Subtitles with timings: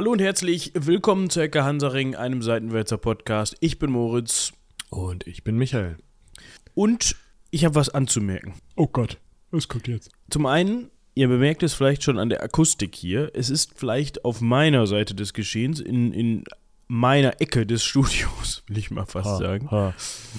[0.00, 3.54] Hallo und herzlich willkommen zu Ecke Hansaring, einem Seitenwälzer Podcast.
[3.60, 4.54] Ich bin Moritz
[4.88, 5.98] Und ich bin Michael.
[6.72, 7.16] und
[7.50, 8.54] ich habe was anzumerken.
[8.76, 9.18] Oh Gott,
[9.50, 10.10] was kommt jetzt?
[10.30, 14.40] Zum einen, ihr bemerkt es vielleicht schon an der Akustik hier, es ist vielleicht auf
[14.40, 16.44] meiner Seite des Geschehens, in, in
[16.88, 19.92] meiner Ecke des Studios, will ich mal fast sagen, Ha.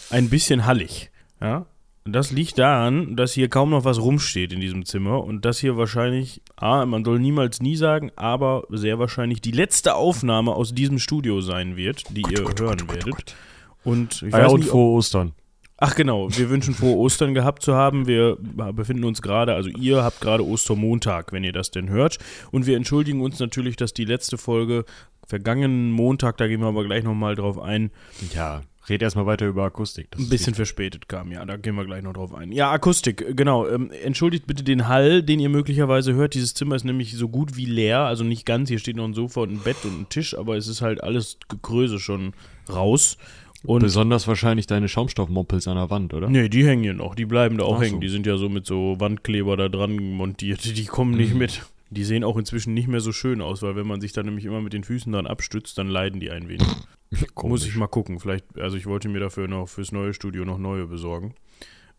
[0.10, 1.12] ein bisschen hallig.
[1.40, 1.68] Ja?
[2.04, 5.78] Das liegt daran, dass hier kaum noch was rumsteht in diesem Zimmer und das hier
[5.78, 10.98] wahrscheinlich, ah, man soll niemals nie sagen, aber sehr wahrscheinlich die letzte Aufnahme aus diesem
[10.98, 13.36] Studio sein wird, die ihr hören werdet.
[13.84, 15.34] Und ich Ah weiß und nicht, frohe Ostern.
[15.78, 18.08] ach genau, wir wünschen frohe Ostern gehabt zu haben.
[18.08, 18.38] Wir
[18.74, 22.18] befinden uns gerade, also ihr habt gerade Ostermontag, wenn ihr das denn hört.
[22.52, 24.86] Und wir entschuldigen uns natürlich, dass die letzte Folge
[25.28, 27.92] vergangenen Montag, da gehen wir aber gleich nochmal drauf ein,
[28.34, 30.08] Ja, red erstmal weiter über Akustik.
[30.12, 32.52] Das ein bisschen verspätet kam, ja, da gehen wir gleich noch drauf ein.
[32.52, 33.68] Ja, Akustik, äh, genau.
[33.68, 36.34] Ähm, entschuldigt bitte den Hall, den ihr möglicherweise hört.
[36.34, 38.70] Dieses Zimmer ist nämlich so gut wie leer, also nicht ganz.
[38.70, 41.04] Hier steht noch ein Sofa und ein Bett und ein Tisch, aber es ist halt
[41.04, 42.34] alles Gekröse schon
[42.70, 43.18] raus.
[43.64, 46.28] Und Besonders wahrscheinlich deine Schaumstoffmoppels an der Wand, oder?
[46.30, 47.14] Nee, die hängen hier noch.
[47.14, 47.84] Die bleiben da auch so.
[47.84, 48.02] hängen.
[48.02, 50.66] Die sind ja so mit so Wandkleber da dran montiert.
[50.76, 51.18] Die kommen Mhm.
[51.18, 51.62] nicht mit.
[51.92, 54.46] Die sehen auch inzwischen nicht mehr so schön aus, weil wenn man sich da nämlich
[54.46, 56.66] immer mit den Füßen dran abstützt, dann leiden die ein wenig.
[57.44, 58.20] Muss ich mal gucken.
[58.20, 61.34] Vielleicht, also ich wollte mir dafür noch fürs neue Studio noch neue besorgen.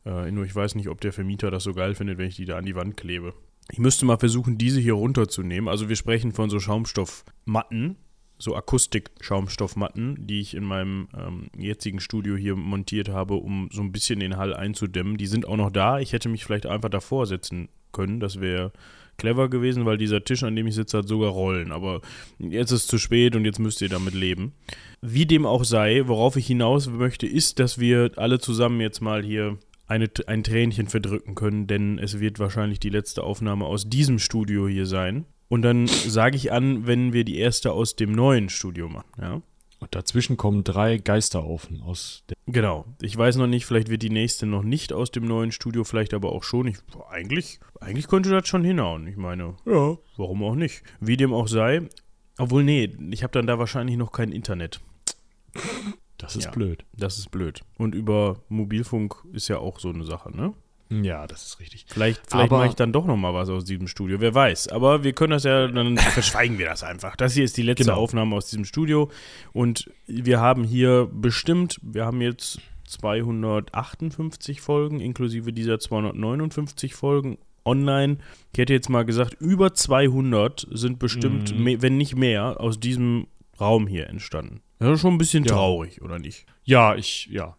[0.04, 2.44] Äh, nur ich weiß nicht, ob der Vermieter das so geil findet, wenn ich die
[2.44, 3.34] da an die Wand klebe.
[3.70, 5.69] Ich müsste mal versuchen, diese hier runterzunehmen.
[5.69, 7.96] Also wir sprechen von so Schaumstoffmatten,
[8.38, 13.92] so Akustik-Schaumstoffmatten, die ich in meinem ähm, jetzigen Studio hier montiert habe, um so ein
[13.92, 15.16] bisschen den Hall einzudämmen.
[15.16, 16.00] Die sind auch noch da.
[16.00, 18.19] Ich hätte mich vielleicht einfach davor setzen können.
[18.19, 18.72] Das wäre
[19.23, 21.70] clever gewesen, weil dieser Tisch, an dem ich sitze, hat sogar Rollen.
[21.70, 22.01] Aber
[22.39, 24.53] jetzt ist es zu spät und jetzt müsst ihr damit leben.
[25.01, 29.23] Wie dem auch sei, worauf ich hinaus möchte, ist, dass wir alle zusammen jetzt mal
[29.23, 34.19] hier eine, ein Tränchen verdrücken können, denn es wird wahrscheinlich die letzte Aufnahme aus diesem
[34.19, 35.25] Studio hier sein.
[35.49, 39.12] Und dann sage ich an, wenn wir die erste aus dem neuen Studio machen.
[39.21, 39.43] Ja?
[39.82, 42.37] Und dazwischen kommen drei Geisteraufen aus der.
[42.47, 42.84] Genau.
[43.00, 46.15] Ich weiß noch nicht, vielleicht wird die nächste noch nicht aus dem neuen Studio, vielleicht
[46.15, 46.69] aber auch schon.
[46.69, 46.76] Ich,
[47.10, 49.09] eigentlich, eigentlich könnte das schon hinhauen.
[49.09, 49.97] Ich meine, Ja.
[50.16, 50.84] warum auch nicht?
[51.00, 51.82] Wie dem auch sei.
[52.38, 54.81] Obwohl, nee, ich habe dann da wahrscheinlich noch kein Internet.
[56.16, 56.50] Das ist Ja.
[56.53, 56.84] blöd.
[56.97, 57.62] Das ist blöd.
[57.76, 60.54] Und über Mobilfunk ist ja auch so eine Sache, ne?
[61.03, 61.86] Ja, das ist richtig.
[61.88, 64.69] Vielleicht, vielleicht mache ich dann doch noch mal was aus diesem Studio, wer weiß.
[64.69, 67.16] Aber wir können das ja, dann verschweigen wir das einfach.
[67.16, 67.97] Das hier ist die letzte Genau.
[67.97, 69.10] Aufnahme aus diesem Studio
[69.52, 78.19] und wir haben hier bestimmt, wir haben jetzt 258 Folgen, inklusive dieser 259 Folgen online.
[78.52, 81.62] Ich hätte jetzt mal gesagt, über 200 sind bestimmt, Mhm.
[81.64, 83.28] me- wenn nicht mehr, aus diesem
[83.60, 84.60] Raum hier entstanden.
[84.78, 85.52] Das ist schon ein bisschen Ja.
[85.54, 86.44] traurig, oder nicht?
[86.64, 87.56] Ja, ich, ja.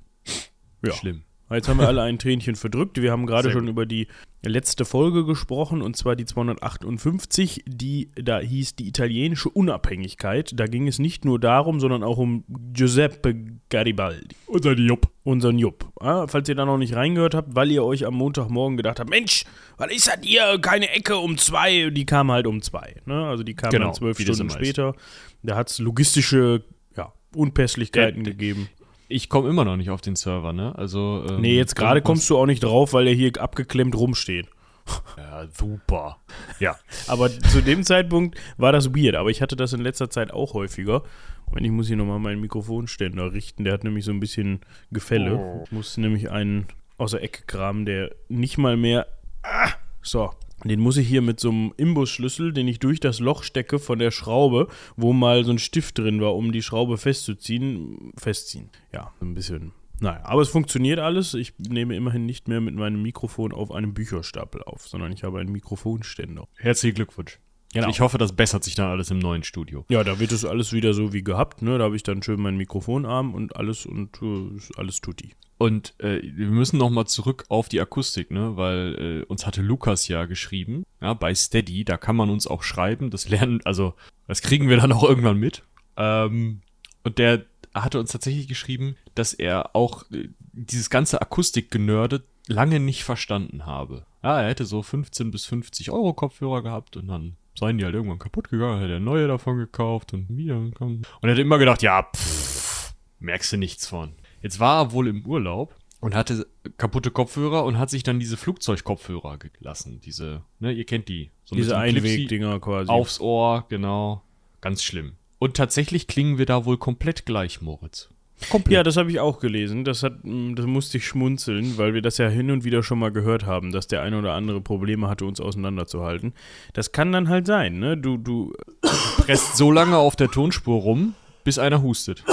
[0.85, 0.91] Ja.
[0.93, 1.23] Schlimm.
[1.51, 2.99] Jetzt haben wir alle ein Tränchen verdrückt.
[2.99, 4.07] Wir haben gerade schon über die
[4.43, 10.51] letzte Folge gesprochen, und zwar die 258, die da hieß die italienische Unabhängigkeit.
[10.59, 12.43] Da ging es nicht nur darum, sondern auch um
[12.73, 13.35] Giuseppe
[13.69, 15.11] Garibaldi, Unser Job.
[15.23, 15.91] unseren Jupp.
[15.99, 19.09] Ah, falls ihr da noch nicht reingehört habt, weil ihr euch am Montagmorgen gedacht habt,
[19.09, 19.43] Mensch,
[19.77, 20.57] was ist das hier?
[20.61, 21.89] Keine Ecke um zwei.
[21.91, 22.95] Die kam halt um zwei.
[23.05, 23.25] Ne?
[23.25, 24.95] Also die kam Genau, dann zwölf Stunden später.
[25.43, 26.63] Da hat es logistische
[26.97, 28.69] ja, Unpässlichkeiten Der- gegeben.
[29.13, 30.75] Ich komme immer noch nicht auf den Server, ne?
[30.75, 31.23] Also.
[31.29, 34.47] Ähm, Nee, jetzt gerade kommst du auch nicht drauf, weil er hier abgeklemmt rumsteht.
[35.17, 36.17] Ja, super.
[36.59, 36.75] Ja.
[37.07, 39.15] Aber zu dem Zeitpunkt war das weird.
[39.15, 41.03] Aber ich hatte das in letzter Zeit auch häufiger.
[41.51, 43.63] Und ich muss hier nochmal meinen Mikrofonständer richten.
[43.63, 44.59] Der hat nämlich so ein bisschen
[44.91, 45.35] Gefälle.
[45.37, 45.63] Oh.
[45.65, 49.07] Ich musste nämlich einen aus der Ecke kramen, der nicht mal mehr.
[49.43, 49.69] Ah,
[50.01, 50.31] so.
[50.63, 53.99] Den muss ich hier mit so einem Imbusschlüssel, den ich durch das Loch stecke von
[53.99, 58.69] der Schraube, wo mal so ein Stift drin war, um die Schraube festzuziehen, festziehen.
[58.93, 59.73] Ja, ein bisschen.
[59.99, 61.33] Naja, aber es funktioniert alles.
[61.33, 65.39] Ich nehme immerhin nicht mehr mit meinem Mikrofon auf einem Bücherstapel auf, sondern ich habe
[65.39, 66.47] einen Mikrofonständer.
[66.57, 67.39] Herzlichen Glückwunsch.
[67.73, 67.89] Genau.
[67.89, 69.83] Ich hoffe, das bessert sich dann alles im neuen Studio.
[69.89, 71.77] Ja, da wird es alles wieder so wie gehabt, ne?
[71.79, 75.31] Da habe ich dann schön meinen Mikrofonarm und alles und äh, alles tutti.
[75.63, 78.57] Und äh, wir müssen noch mal zurück auf die Akustik, ne?
[78.57, 82.63] Weil äh, uns hatte Lukas ja geschrieben, ja, bei Steady, da kann man uns auch
[82.63, 83.11] schreiben.
[83.11, 83.93] Das lernen, also
[84.27, 85.63] das kriegen wir dann auch irgendwann mit.
[85.95, 86.63] Ähm,
[87.05, 93.05] und der hatte uns tatsächlich geschrieben, dass er auch äh, dieses ganze Akustikgenörde lange nicht
[93.05, 94.05] verstanden habe.
[94.21, 97.95] Ja, er hätte so 15 bis 50 Euro Kopfhörer gehabt und dann seien die halt
[97.95, 100.57] irgendwann kaputt gegangen, hat er neue davon gekauft und wieder.
[100.57, 104.11] Und er hat immer gedacht, ja, pff, merkst du nichts von.
[104.43, 106.45] Jetzt war er wohl im Urlaub und hatte
[106.77, 110.01] kaputte Kopfhörer und hat sich dann diese Flugzeugkopfhörer gelassen.
[110.03, 111.31] Diese, ne, ihr kennt die.
[111.45, 112.89] So Diese Einwegdinger quasi.
[112.89, 114.21] Aufs Ohr, genau.
[114.59, 115.13] Ganz schlimm.
[115.39, 118.09] Und tatsächlich klingen wir da wohl komplett gleich, Moritz.
[118.49, 118.73] Komplett.
[118.73, 119.85] Ja, das habe ich auch gelesen.
[119.85, 122.99] Das, hat, mm, das musste ich schmunzeln, weil wir das ja hin und wieder schon
[122.99, 126.33] mal gehört haben, dass der eine oder andere Probleme hatte, uns auseinanderzuhalten.
[126.73, 127.95] Das kann dann halt sein, ne?
[127.97, 128.53] Du, du
[129.17, 131.15] presst so lange auf der Tonspur rum,
[131.45, 132.23] bis einer hustet.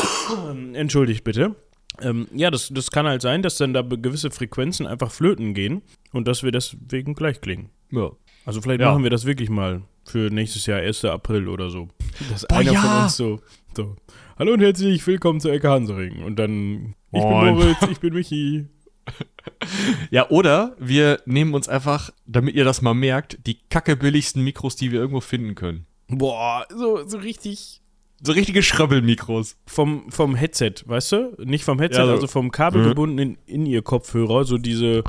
[0.72, 1.54] Entschuldigt bitte.
[2.00, 5.82] Ähm, ja, das, das kann halt sein, dass dann da gewisse Frequenzen einfach flöten gehen
[6.12, 7.70] und dass wir deswegen gleich klingen.
[7.90, 8.10] Ja.
[8.44, 8.90] Also vielleicht ja.
[8.90, 11.04] machen wir das wirklich mal für nächstes Jahr, 1.
[11.04, 11.88] April oder so.
[12.31, 12.81] Dass Boah, einer ja.
[12.81, 13.40] von uns so,
[13.76, 13.96] so
[14.38, 16.22] Hallo und herzlich willkommen zu Ecke Hansering.
[16.22, 17.44] Und dann, ich Moin.
[17.44, 18.66] bin Moritz, ich bin Michi.
[20.10, 24.76] Ja, oder wir nehmen uns einfach, damit ihr das mal merkt, die kacke billigsten Mikros,
[24.76, 25.87] die wir irgendwo finden können.
[26.08, 27.82] Boah, so, so richtig.
[28.22, 29.56] So richtige Schröbbelmikros.
[29.67, 31.37] Vom, vom Headset, weißt du?
[31.38, 32.12] Nicht vom Headset, ja, so.
[32.12, 35.02] also vom kabelgebundenen in ihr Kopfhörer, so diese.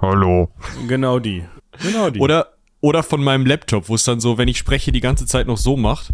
[0.00, 0.50] Hallo.
[0.88, 1.44] Genau die.
[1.82, 2.20] Genau die.
[2.20, 5.46] Oder, oder von meinem Laptop, wo es dann so, wenn ich spreche, die ganze Zeit
[5.46, 6.12] noch so macht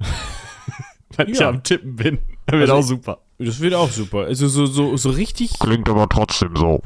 [1.16, 1.34] wenn ja.
[1.34, 2.18] ich am Tippen bin.
[2.46, 3.18] Das wird also, auch super.
[3.38, 4.18] Das wird auch super.
[4.24, 5.58] Also so, so, so richtig.
[5.58, 6.82] Klingt aber trotzdem so.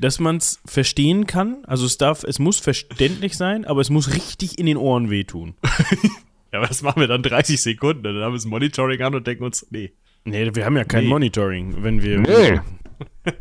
[0.00, 1.64] Dass man es verstehen kann.
[1.66, 5.54] Also es darf, es muss verständlich sein, aber es muss richtig in den Ohren wehtun.
[6.52, 8.02] ja, aber das machen wir dann 30 Sekunden.
[8.02, 9.92] Dann haben wir das Monitoring an und denken uns, nee.
[10.24, 11.10] Nee, wir haben ja kein nee.
[11.10, 12.20] Monitoring, wenn wir.
[12.20, 12.60] Nee.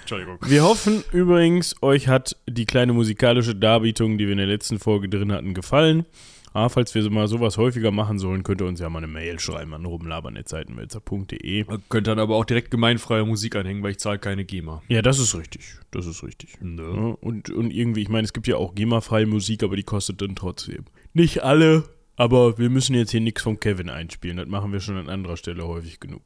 [0.00, 0.38] Entschuldigung.
[0.46, 5.08] Wir hoffen übrigens, euch hat die kleine musikalische Darbietung, die wir in der letzten Folge
[5.08, 6.06] drin hatten, gefallen.
[6.52, 9.38] Ah, falls wir mal sowas häufiger machen sollen, könnt ihr uns ja mal eine Mail
[9.38, 11.66] schreiben an rumlabern.zeitenwälzer.de.
[11.90, 14.82] Könnt dann aber auch direkt gemeinfreie Musik anhängen, weil ich zahle keine GEMA.
[14.88, 15.76] Ja, das ist richtig.
[15.90, 16.58] Das ist richtig.
[16.62, 16.82] Ne.
[16.82, 20.22] Ja, und, und irgendwie, ich meine, es gibt ja auch GEMA-freie Musik, aber die kostet
[20.22, 20.86] dann trotzdem.
[21.12, 21.84] Nicht alle,
[22.16, 24.38] aber wir müssen jetzt hier nichts vom Kevin einspielen.
[24.38, 26.22] Das machen wir schon an anderer Stelle häufig genug.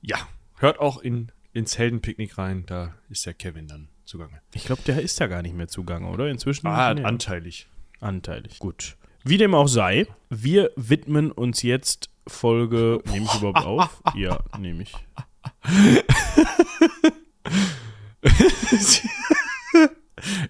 [0.00, 0.16] Ja,
[0.56, 4.40] hört auch in, ins Heldenpicknick rein, da ist der Kevin dann zugange.
[4.54, 6.28] Ich glaube, der ist ja gar nicht mehr zugange, oder?
[6.28, 6.66] Inzwischen?
[6.66, 7.68] Ah, anteilig.
[8.00, 8.96] Anteilig, gut.
[9.24, 13.02] Wie dem auch sei, wir widmen uns jetzt Folge.
[13.10, 14.02] Nehme ich überhaupt auf?
[14.14, 14.92] Ja, nehme ich.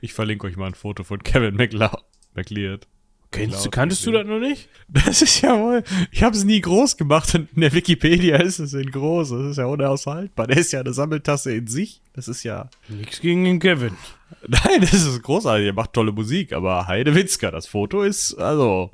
[0.01, 2.87] ich verlinke euch mal ein Foto von Kevin McLeod.
[3.31, 4.69] Kennst du, kanntest du das noch nicht?
[4.91, 5.85] Das ist ja wohl.
[6.11, 9.29] Ich habe es nie groß gemacht und in der Wikipedia ist es in groß.
[9.31, 10.47] Das ist ja unaushaltbar.
[10.47, 12.01] Der ist ja eine Sammeltasse in sich.
[12.15, 12.71] Das ist ja.
[12.89, 13.99] Nichts gegen den Kevin.
[14.49, 15.67] Nein, das ist großartig.
[15.67, 18.91] Er macht tolle Musik, aber Heide Witzka, das Foto ist, also.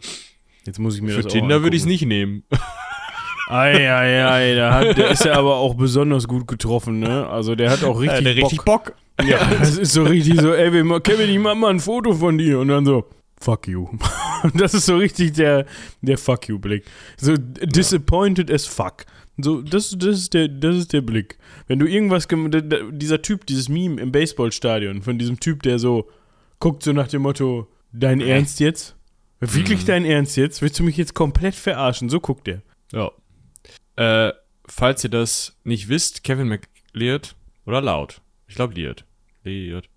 [0.66, 2.42] Jetzt muss ich mir Für das Tinder würde ich es nicht nehmen.
[3.48, 7.28] Eieiei, ei, ei, der, der ist ja aber auch besonders gut getroffen, ne?
[7.28, 8.50] Also der hat auch richtig, ja, der Bock.
[8.50, 8.94] richtig Bock.
[9.22, 10.70] Ja, das ist so richtig so, ey,
[11.00, 12.58] Kevin, ich mach mal ein Foto von dir.
[12.58, 13.06] Und dann so,
[13.40, 13.88] fuck you.
[14.54, 15.66] das ist so richtig der,
[16.02, 16.84] der fuck you Blick.
[17.16, 18.54] So disappointed ja.
[18.54, 19.04] as fuck.
[19.36, 21.38] So, das, das, ist der, das ist der Blick.
[21.66, 26.08] Wenn du irgendwas, dieser Typ, dieses Meme im Baseballstadion, von diesem Typ, der so
[26.60, 28.96] guckt so nach dem Motto, dein Ernst jetzt?
[29.40, 29.86] Wirklich mhm.
[29.86, 30.62] dein Ernst jetzt?
[30.62, 32.08] Willst du mich jetzt komplett verarschen?
[32.08, 32.62] So guckt der.
[32.92, 33.10] Ja.
[33.96, 34.32] Äh,
[34.66, 37.34] falls ihr das nicht wisst, Kevin McLeod,
[37.66, 39.04] oder Laut, ich glaube Leod,
[39.42, 39.88] Leod,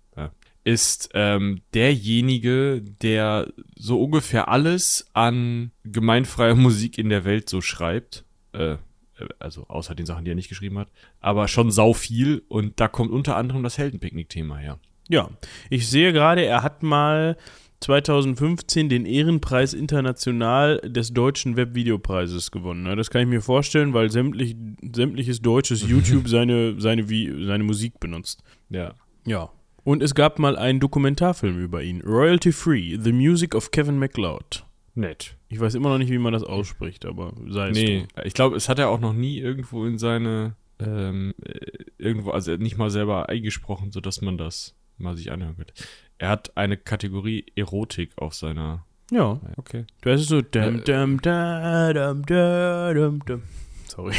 [0.68, 8.26] ist ähm, derjenige, der so ungefähr alles an gemeinfreier Musik in der Welt so schreibt.
[8.52, 8.76] Äh,
[9.38, 10.88] also außer den Sachen, die er nicht geschrieben hat.
[11.20, 14.78] Aber schon sau viel und da kommt unter anderem das Heldenpicknick-Thema her.
[15.08, 15.30] Ja,
[15.70, 17.38] ich sehe gerade, er hat mal
[17.80, 22.94] 2015 den Ehrenpreis international des deutschen Webvideopreises gewonnen.
[22.94, 28.42] Das kann ich mir vorstellen, weil sämtlich, sämtliches deutsches YouTube seine, seine, seine Musik benutzt.
[28.68, 28.92] Ja.
[29.24, 29.50] Ja,
[29.88, 32.02] und es gab mal einen Dokumentarfilm über ihn.
[32.02, 34.66] Royalty Free, The Music of Kevin MacLeod.
[34.94, 35.34] Nett.
[35.48, 38.24] Ich weiß immer noch nicht, wie man das ausspricht, aber sei es Nee, doch.
[38.24, 41.54] ich glaube, es hat er auch noch nie irgendwo in seine, ähm, äh,
[41.96, 45.72] irgendwo, also nicht mal selber eingesprochen, sodass man das mal sich anhören könnte.
[46.18, 48.84] Er hat eine Kategorie Erotik auf seiner.
[49.10, 49.86] Ja, okay.
[50.02, 50.42] Du hast so.
[50.42, 53.42] Dum, dum, da, dum, da, dum, dum.
[53.86, 54.12] Sorry.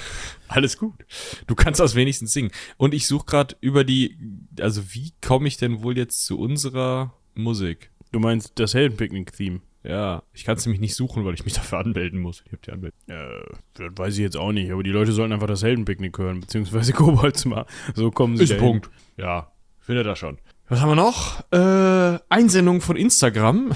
[0.48, 1.04] Alles gut.
[1.46, 2.50] Du kannst das wenigstens singen.
[2.76, 4.18] Und ich suche gerade über die,
[4.60, 7.90] also wie komme ich denn wohl jetzt zu unserer Musik?
[8.12, 9.60] Du meinst das Heldenpicknick-Theme?
[9.84, 12.42] Ja, ich kann es nämlich nicht suchen, weil ich mich dafür anmelden muss.
[12.46, 12.98] Ich hab die Anmeldung.
[13.08, 16.40] Äh, das weiß ich jetzt auch nicht, aber die Leute sollen einfach das Heldenpicknick hören,
[16.40, 17.66] beziehungsweise Koboldsmar.
[17.94, 18.90] So kommen sie Ist Punkt.
[19.16, 20.38] Ja, findet er schon.
[20.68, 21.44] Was haben wir noch?
[21.50, 23.72] Äh, Einsendungen von Instagram.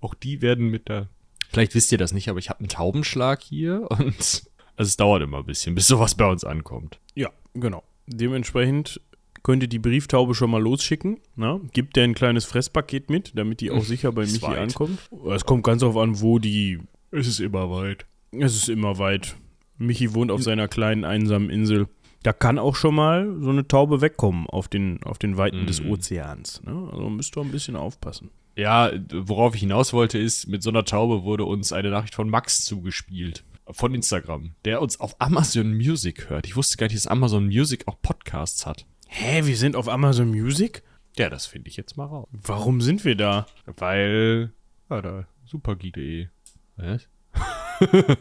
[0.00, 1.08] Auch die werden mit der.
[1.50, 4.42] Vielleicht wisst ihr das nicht, aber ich habe einen Taubenschlag hier und
[4.78, 7.00] also es dauert immer ein bisschen, bis sowas bei uns ankommt.
[7.14, 7.82] Ja, genau.
[8.06, 9.00] Dementsprechend
[9.42, 11.18] könnt ihr die Brieftaube schon mal losschicken.
[11.34, 11.60] Na?
[11.72, 14.58] Gibt der ein kleines Fresspaket mit, damit die auch sicher bei Michi weit.
[14.58, 14.98] ankommt.
[15.30, 16.78] Es kommt ganz darauf an, wo die.
[17.10, 18.06] Es ist immer weit.
[18.30, 19.36] Es ist immer weit.
[19.78, 21.88] Michi wohnt auf seiner kleinen einsamen Insel.
[22.22, 25.66] Da kann auch schon mal so eine Taube wegkommen auf den, auf den Weiten mm.
[25.66, 25.90] des mhm.
[25.92, 26.62] Ozeans.
[26.64, 26.88] Ne?
[26.92, 28.30] Also müsst ihr ein bisschen aufpassen.
[28.56, 32.28] Ja, worauf ich hinaus wollte, ist, mit so einer Taube wurde uns eine Nachricht von
[32.28, 33.44] Max zugespielt.
[33.70, 36.46] Von Instagram, der uns auf Amazon Music hört.
[36.46, 38.86] Ich wusste gar nicht, dass Amazon Music auch Podcasts hat.
[39.08, 40.82] Hä, wir sind auf Amazon Music?
[41.16, 42.28] Ja, das finde ich jetzt mal raus.
[42.30, 43.46] Warum sind wir da?
[43.66, 44.52] Weil,
[44.90, 46.28] ja, da, supergeek.de.
[46.76, 47.08] Was?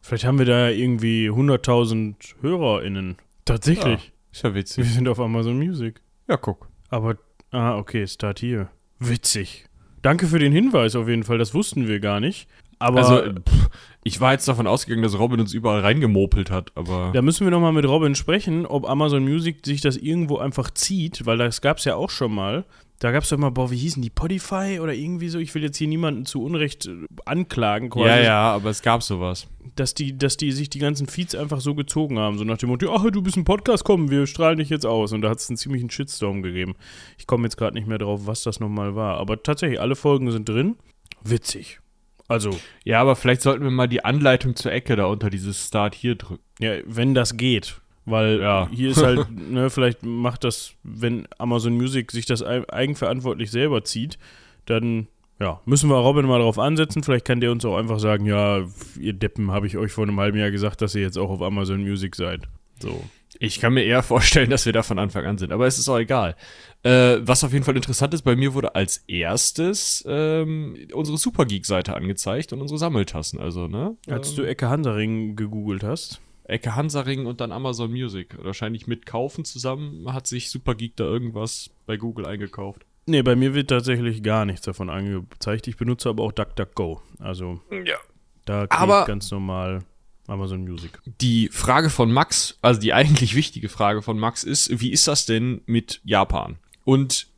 [0.00, 3.16] Vielleicht haben wir da irgendwie 100.000 HörerInnen.
[3.44, 4.04] Tatsächlich.
[4.04, 4.92] Ja, ist ja Wir witzig.
[4.92, 6.00] sind auf Amazon Music.
[6.28, 6.68] Ja, guck.
[6.88, 7.16] Aber,
[7.50, 8.70] ah, okay, Start hier.
[8.98, 9.66] Witzig.
[10.02, 12.48] Danke für den Hinweis auf jeden Fall, das wussten wir gar nicht.
[12.78, 13.68] Aber Also, pff,
[14.04, 17.10] ich war jetzt davon ausgegangen, dass Robin uns überall reingemopelt hat, aber.
[17.12, 21.24] da müssen wir nochmal mit Robin sprechen, ob Amazon Music sich das irgendwo einfach zieht,
[21.26, 22.64] weil das gab es ja auch schon mal.
[22.98, 25.38] Da gab es doch mal, boah, wie hießen die, Podify oder irgendwie so?
[25.38, 26.92] Ich will jetzt hier niemanden zu Unrecht äh,
[27.26, 28.08] anklagen, quasi.
[28.08, 29.48] ja, ja, aber es gab sowas.
[29.74, 32.38] dass die, dass die sich die ganzen Feeds einfach so gezogen haben.
[32.38, 35.12] So nach dem Motto, ach, du bist ein Podcast, komm, wir strahlen dich jetzt aus.
[35.12, 36.74] Und da hat es einen ziemlichen Shitstorm gegeben.
[37.18, 39.18] Ich komme jetzt gerade nicht mehr drauf, was das nochmal war.
[39.18, 40.76] Aber tatsächlich, alle Folgen sind drin.
[41.22, 41.80] Witzig.
[42.28, 42.50] Also,
[42.84, 46.14] Ja, aber vielleicht sollten wir mal die Anleitung zur Ecke da unter dieses Start hier
[46.16, 46.42] drücken.
[46.58, 47.80] ja, wenn das geht.
[48.04, 48.68] Weil Ja.
[48.72, 53.82] hier ist halt, ne, vielleicht macht das, wenn Amazon Music sich das ei- eigenverantwortlich selber
[53.84, 54.18] zieht,
[54.66, 55.08] dann,
[55.40, 57.02] ja, müssen wir Robin mal drauf ansetzen.
[57.02, 58.62] Vielleicht kann der uns auch einfach sagen, ja,
[58.98, 61.42] ihr Deppen, habe ich euch vor einem halben Jahr gesagt, dass ihr jetzt auch auf
[61.42, 62.42] Amazon Music seid.
[62.80, 63.02] So.
[63.40, 65.88] Ich kann mir eher vorstellen, dass wir da von Anfang an sind, aber es ist
[65.88, 66.36] auch egal.
[66.82, 71.94] Äh, was auf jeden Fall interessant ist, bei mir wurde als erstes ähm, unsere Supergeek-Seite
[71.94, 73.96] angezeigt und unsere Sammeltassen, also, ne?
[74.08, 76.20] Als Ähm, du Ecke Hansaring gegoogelt hast.
[76.44, 78.36] Ecke Hansaring und dann Amazon Music.
[78.40, 82.86] Wahrscheinlich mit Kaufen zusammen hat sich Supergeek da irgendwas bei Google eingekauft.
[83.06, 85.66] Nee, bei mir wird tatsächlich gar nichts davon angezeigt.
[85.66, 87.00] Ich benutze aber auch DuckDuckGo.
[87.18, 87.96] Also Ja.
[88.44, 89.80] da kriege Aber- ich ganz normal
[90.28, 90.98] Amazon Music.
[91.20, 95.26] Die Frage von Max, also die eigentlich wichtige Frage von Max ist, wie ist das
[95.26, 96.58] denn mit Japan?
[96.84, 97.28] Und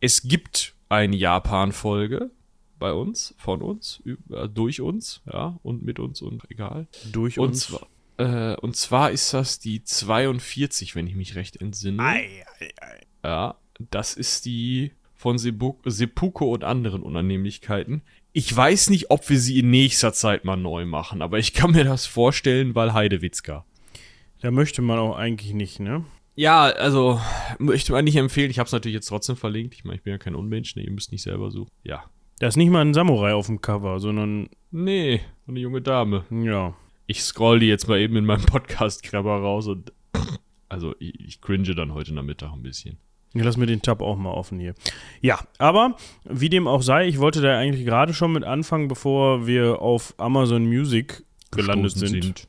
[0.00, 2.30] es gibt eine Japan-Folge
[2.78, 6.86] bei uns, von uns, über- durch uns, ja, und mit uns und egal.
[7.12, 7.60] Durch Und uns.
[7.66, 7.88] zwar,
[8.18, 12.02] äh, und zwar ist das die 42, wenn ich mich recht entsinne.
[13.24, 13.56] Ja,
[13.90, 18.02] das ist die von Seppuku und anderen Unannehmlichkeiten.
[18.38, 21.72] Ich weiß nicht, ob wir sie in nächster Zeit mal neu machen, aber ich kann
[21.72, 23.64] mir das vorstellen, weil Heidewitzka.
[24.40, 26.04] Da möchte man auch eigentlich nicht, ne?
[26.36, 27.20] Ja, also
[27.58, 28.48] möchte man nicht empfehlen.
[28.52, 29.74] Ich habe es natürlich jetzt trotzdem verlinkt.
[29.74, 30.84] Ich meine, ich bin ja kein Unmensch, ne?
[30.84, 31.72] ihr müsst nicht selber suchen.
[31.82, 32.04] Ja.
[32.38, 36.24] Da ist nicht mal ein Samurai auf dem Cover, sondern, Nee, eine junge Dame.
[36.30, 36.76] ja.
[37.08, 39.92] Ich scroll die jetzt mal eben in meinem Podcast-Grabber raus und
[40.68, 42.98] also ich, ich cringe dann heute Nachmittag ein bisschen.
[43.38, 44.74] Ich lass mir den Tab auch mal offen hier.
[45.20, 49.46] Ja, aber wie dem auch sei, ich wollte da eigentlich gerade schon mit anfangen, bevor
[49.46, 52.48] wir auf Amazon Music gelandet Gestoßen sind.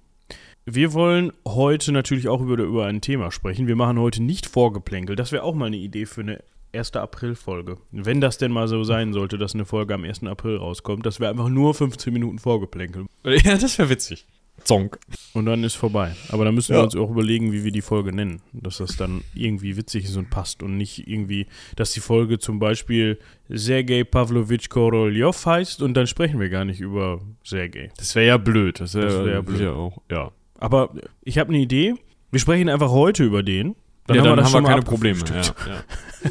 [0.66, 3.68] Wir wollen heute natürlich auch über, über ein Thema sprechen.
[3.68, 5.16] Wir machen heute nicht Vorgeplänkel.
[5.16, 6.44] Das wäre auch mal eine Idee für eine
[6.74, 6.96] 1.
[6.96, 7.78] April-Folge.
[7.92, 10.24] Wenn das denn mal so sein sollte, dass eine Folge am 1.
[10.24, 13.06] April rauskommt, dass wir einfach nur 15 Minuten Vorgeplänkel.
[13.24, 14.26] Ja, das wäre witzig.
[14.64, 15.00] Zonk.
[15.34, 16.16] Und dann ist vorbei.
[16.30, 16.84] Aber da müssen wir Ja.
[16.84, 18.42] uns auch überlegen, wie wir die Folge nennen.
[18.54, 22.60] Dass das dann irgendwie witzig ist und passt und nicht irgendwie, dass die Folge zum
[22.60, 27.90] Beispiel Sergei Pavlovich Korolev heißt und dann sprechen wir gar nicht über Sergei.
[27.98, 28.80] Das wäre ja blöd.
[28.80, 29.62] Das wäre Das wär wär blöd.
[29.62, 30.32] Ja, auch, ja.
[30.58, 31.96] Aber ich habe eine Idee.
[32.32, 33.76] Wir sprechen einfach heute über den.
[34.08, 35.20] Dann, ja, dann haben wir, schon mal keine Probleme.
[35.30, 35.84] Ja, ja.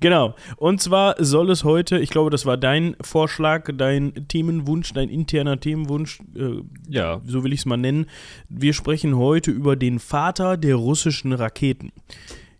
[0.00, 0.34] Genau.
[0.56, 5.58] Und zwar soll es heute, ich glaube, das war dein Vorschlag, dein Themenwunsch, dein interner
[5.60, 7.20] Themenwunsch, äh, ja.
[7.26, 8.06] so will ich es mal nennen.
[8.48, 11.92] Wir sprechen heute über den Vater der russischen Raketen.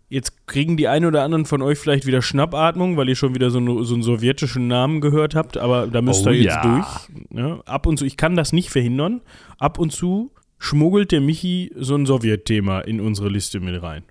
[0.09, 3.49] Jetzt kriegen die einen oder anderen von euch vielleicht wieder Schnappatmung, weil ihr schon wieder
[3.49, 6.61] so, einen- so einen sowjetischen Namen gehört habt, aber da müsst Oh ihr jetzt ja.
[6.61, 7.31] durch.
[7.31, 7.61] Ne?
[7.65, 9.21] Ab und zu, ich kann das nicht verhindern,
[9.57, 14.03] ab und zu schmuggelt der Michi so ein Sowjetthema in unsere Liste mit rein.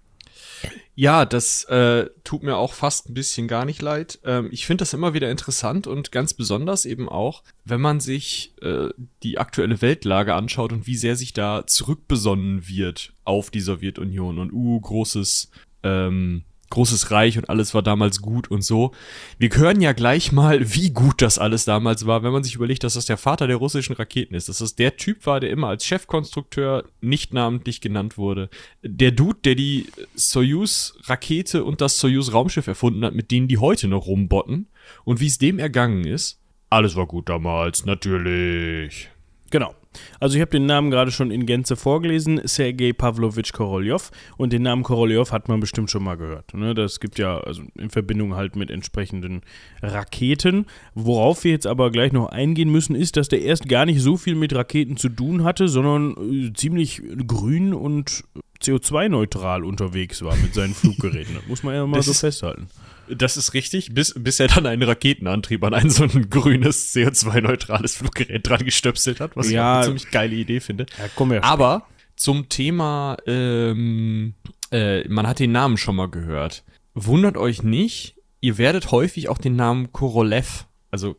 [0.95, 4.19] Ja, das äh, tut mir auch fast ein bisschen gar nicht leid.
[4.25, 8.55] Ähm, ich finde das immer wieder interessant und ganz besonders eben auch, wenn man sich
[8.61, 8.89] äh,
[9.23, 14.53] die aktuelle Weltlage anschaut und wie sehr sich da zurückbesonnen wird auf die Sowjetunion und
[14.53, 15.51] uh, großes,
[15.83, 18.93] ähm, großes Reich und alles war damals gut und so.
[19.39, 22.83] Wir hören ja gleich mal, wie gut das alles damals war, wenn man sich überlegt,
[22.83, 25.69] dass das der Vater der russischen Raketen ist, dass das der Typ war, der immer
[25.69, 28.51] als Chefkonstrukteur nicht namentlich genannt wurde.
[28.83, 34.07] Der Dude, der die Soyuz-Rakete und das Soyuz-Raumschiff erfunden hat, mit denen die heute noch
[34.07, 34.69] rumbotten.
[35.05, 36.41] Und wie es dem ergangen ist.
[36.71, 39.11] Alles war gut damals, natürlich.
[39.51, 39.75] Genau.
[40.21, 44.11] Also ich habe den Namen gerade schon in Gänze vorgelesen, Sergei Pavlovich Korolev.
[44.37, 46.55] Und den Namen Korolev hat man bestimmt schon mal gehört.
[46.55, 46.75] Ne?
[46.75, 49.43] Das gibt ja also in Verbindung halt mit entsprechenden
[49.83, 50.67] Raketen.
[50.95, 54.17] Worauf wir jetzt aber gleich noch eingehen müssen, ist, dass der erst gar nicht so
[54.17, 58.25] viel mit Raketen zu tun hatte, sondern äh, ziemlich grün und
[58.63, 61.35] CO2-neutral unterwegs war mit seinen Fluggeräten.
[61.35, 62.69] Das muss man ja mal Das so festhalten.
[63.09, 67.97] Das ist richtig, bis, bis er dann einen Raketenantrieb an ein so ein grünes, CO2-neutrales
[67.97, 69.73] Fluggerät dran gestöpselt hat, was Ja.
[69.73, 70.87] ich eine ziemlich geile Idee finde.
[70.99, 71.45] Ja, komm her.
[71.45, 74.35] Aber zum Thema, ähm,
[74.71, 76.65] äh, man hat den Namen schon mal gehört.
[76.95, 81.17] Wundert euch nicht, ihr werdet häufig auch den Namen Korolev, also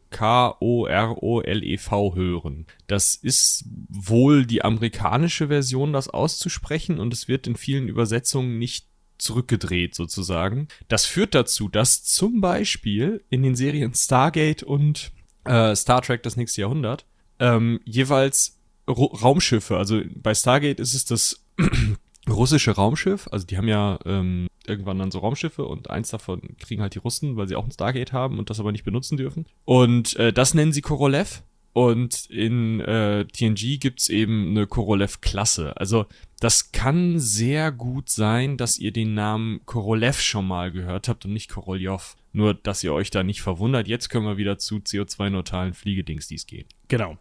[0.93, 2.65] K-O-R-O-L-E-V hören.
[2.87, 8.85] Das ist wohl die amerikanische Version, das auszusprechen und es wird in vielen Übersetzungen nicht
[9.17, 10.67] zurückgedreht sozusagen.
[10.88, 15.12] Das führt dazu, dass zum Beispiel in den Serien Stargate und
[15.46, 17.05] äh, Star Trek das nächste Jahrhundert
[17.39, 21.46] ähm, jeweils Ru Raumschiffe, also bei Stargate ist es das
[22.29, 26.82] russische Raumschiff, also die haben ja ähm, irgendwann dann so Raumschiffe und eins davon kriegen
[26.82, 29.46] halt die Russen, weil sie auch ein Stargate haben und das aber nicht benutzen dürfen.
[29.65, 31.43] Und äh, das nennen sie Korolev.
[31.74, 35.75] Und in äh, TNG gibt's eben eine Korolev-Klasse.
[35.75, 36.05] Also
[36.43, 41.33] das kann sehr gut sein, dass ihr den Namen Korolev schon mal gehört habt und
[41.33, 42.15] nicht Koroljov.
[42.33, 43.88] Nur, dass ihr euch da nicht verwundert.
[43.88, 46.65] Jetzt können wir wieder zu CO2-neutralen Fliegedings dies gehen.
[46.88, 47.17] Genau.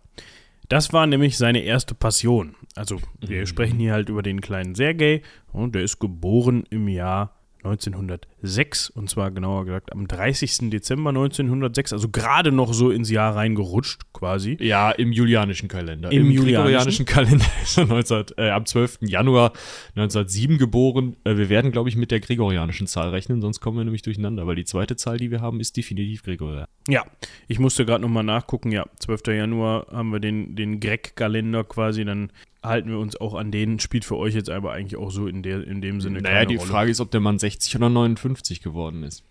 [0.68, 2.56] Das war nämlich seine erste Passion.
[2.76, 3.46] Also, wir Mhm.
[3.46, 9.08] sprechen hier halt über den kleinen Sergei und der ist geboren im Jahr 1906 und
[9.08, 10.70] zwar genauer gesagt am 30.
[10.70, 14.56] Dezember 1906, also gerade noch so ins Jahr reingerutscht quasi.
[14.60, 16.10] Ja, im julianischen Kalender.
[16.10, 18.98] Im gregorianischen Kalender ist er 19, äh, am 12.
[19.02, 19.52] Januar
[19.96, 21.16] 1907 geboren.
[21.24, 24.46] Äh, wir werden, glaube ich, mit der gregorianischen Zahl rechnen, sonst kommen wir nämlich durcheinander,
[24.46, 26.66] weil die zweite Zahl, die wir haben, ist definitiv gregorian.
[26.88, 27.04] Ja,
[27.46, 28.72] ich musste gerade nochmal nachgucken.
[28.72, 29.28] Ja, 12.
[29.28, 32.04] Januar haben wir den, den Greg-Kalender quasi.
[32.04, 33.78] Dann halten wir uns auch an den.
[33.80, 36.46] Spielt für euch jetzt aber eigentlich auch so in, der, in dem Sinne Naja, keine
[36.48, 36.68] die Rolle.
[36.68, 39.24] Frage ist, ob der Mann 60 oder 59 geworden ist.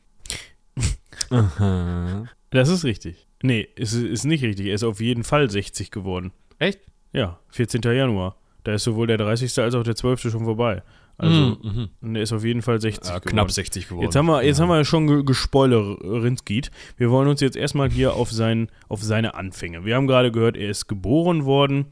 [1.30, 2.26] Aha.
[2.50, 3.28] Das ist richtig.
[3.44, 4.68] Nee, ist, ist nicht richtig.
[4.68, 6.32] Er ist auf jeden Fall 60 geworden.
[6.60, 6.80] Echt?
[7.14, 7.82] Ja, 14.
[7.82, 8.36] Januar.
[8.64, 9.58] Da ist sowohl der 30.
[9.60, 10.22] als auch der 12.
[10.32, 10.84] schon vorbei.
[11.18, 13.30] Also, Mhm, und er ist auf jeden Fall 60 Ja, geworden.
[13.34, 14.06] knapp 60 geworden.
[14.06, 16.72] Jetzt haben wir, jetzt haben wir schon ge gespoilerinskied.
[16.98, 19.86] Wir wollen uns jetzt erstmal hier auf, sein, auf seine Anfänge.
[19.86, 21.88] Wir haben gerade gehört, er ist geboren worden.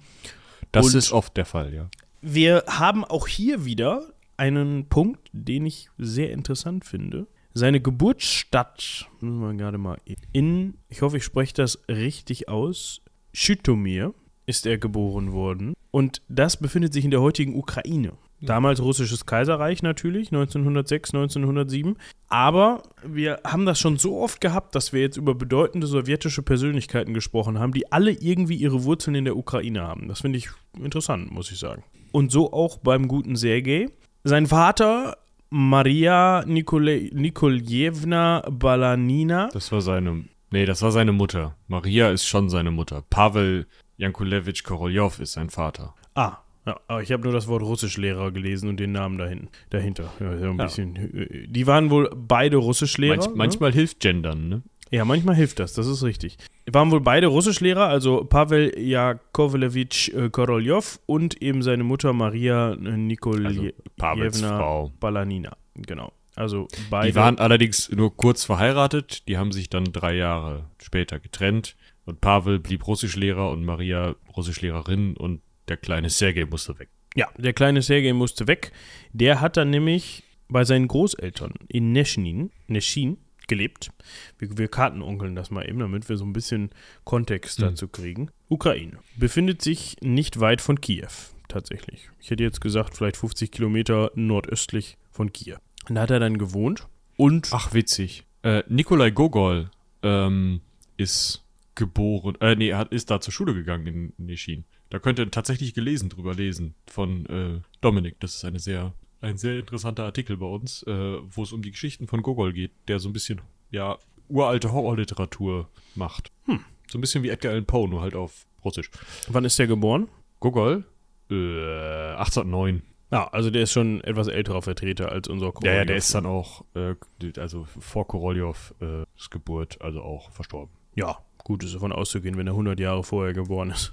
[0.71, 1.89] Das und- ist oft der Fall, ja.
[2.21, 7.27] Wir haben auch hier wieder einen Punkt, den ich sehr interessant finde.
[7.53, 9.97] Seine Geburtsstadt, müssen wir gerade mal
[10.31, 13.01] in, ich hoffe, ich spreche das richtig aus,
[13.33, 14.13] Schütomir
[14.45, 15.73] ist er geboren worden.
[15.91, 18.13] Und das befindet sich in der heutigen Ukraine.
[18.41, 21.97] Damals russisches Kaiserreich natürlich, 1906, 1907.
[22.27, 27.13] Aber wir haben das schon so oft gehabt, dass wir jetzt über bedeutende sowjetische Persönlichkeiten
[27.13, 30.07] gesprochen haben, die alle irgendwie ihre Wurzeln in der Ukraine haben.
[30.07, 30.49] Das finde ich
[30.81, 31.83] interessant, muss ich sagen.
[32.11, 33.87] Und so auch beim guten Sergei.
[34.23, 35.17] Sein Vater,
[35.49, 39.49] Maria Nikole Nikoljewna Balanina.
[39.51, 40.25] Das war seine.
[40.51, 41.55] Nee, das war seine Mutter.
[41.67, 43.03] Maria ist schon seine Mutter.
[43.09, 45.93] Pavel Jankulewitsch Koroljov ist sein Vater.
[46.15, 46.37] Ah,
[46.69, 50.11] ja, aber ich habe nur das Wort Russischlehrer gelesen und den Namen dahin, dahinter.
[50.19, 50.63] Ja, ein Ja.
[50.65, 50.95] bisschen.
[50.95, 53.15] äh, Die waren wohl beide Russischlehrer.
[53.17, 53.33] Manch, ne?
[53.35, 54.61] manchmal hilft Gendern, ne?
[54.91, 56.37] Ja, manchmal hilft das, das ist richtig.
[56.71, 63.17] Waren wohl beide Russischlehrer, also Pavel Jakovlevich äh, Koroljov und eben seine Mutter Maria äh,
[63.43, 64.91] Also.
[64.99, 65.55] Balanina.
[65.75, 66.11] Genau.
[66.35, 67.09] Also beide.
[67.11, 69.27] Die waren allerdings nur kurz verheiratet.
[69.27, 71.75] Die haben sich dann drei Jahre später getrennt.
[72.05, 76.89] Und Pavel blieb Russischlehrer und Maria Russischlehrerin und der kleine Sergei musste weg.
[77.15, 78.71] Ja, der kleine Sergei musste weg.
[79.13, 83.89] Der hat dann nämlich bei seinen Großeltern in Neschin, Neschin gelebt.
[84.37, 86.69] Wir, wir kartenonkeln das mal eben, damit wir so ein bisschen
[87.03, 87.63] Kontext Mhm.
[87.63, 88.31] dazu kriegen.
[88.47, 88.99] Ukraine.
[89.17, 91.07] Befindet sich nicht weit von Kiew,
[91.47, 92.09] tatsächlich.
[92.19, 95.57] Ich hätte jetzt gesagt, vielleicht 50 Kilometer nordöstlich von Kiew.
[95.87, 98.23] Und da hat er dann gewohnt und Ach, witzig.
[98.43, 99.69] Äh, Nikolai Gogol
[100.03, 100.61] ähm,
[100.97, 101.43] ist
[101.75, 104.65] geboren, äh, nee, er hat, ist da zur Schule gegangen in Neschin.
[104.89, 108.19] Da könnt ihr tatsächlich gelesen drüber lesen von äh, Dominik.
[108.19, 111.71] Das ist eine sehr, ein sehr interessanter Artikel bei uns, äh, wo es um die
[111.71, 113.97] Geschichten von Gogol geht, der so ein bisschen, ja,
[114.29, 116.31] uralte Horrorliteratur macht.
[116.45, 116.61] Hm.
[116.89, 118.89] So ein bisschen wie Edgar Allan Poe, nur halt auf Russisch.
[119.27, 120.09] wann ist der geboren?
[120.39, 120.83] Gogol?
[121.29, 122.81] Äh, 1809.
[123.11, 125.97] Ja, also der ist schon etwas älterer Vertreter als unser Ja, ja, der Korolev.
[125.97, 126.95] ist dann auch, äh,
[127.39, 130.71] also vor Koroljov äh, Geburt, also auch verstorben.
[130.95, 131.17] Ja,
[131.49, 133.91] gut ist davon auszugehen, wenn er 100 Jahre vorher geboren ist.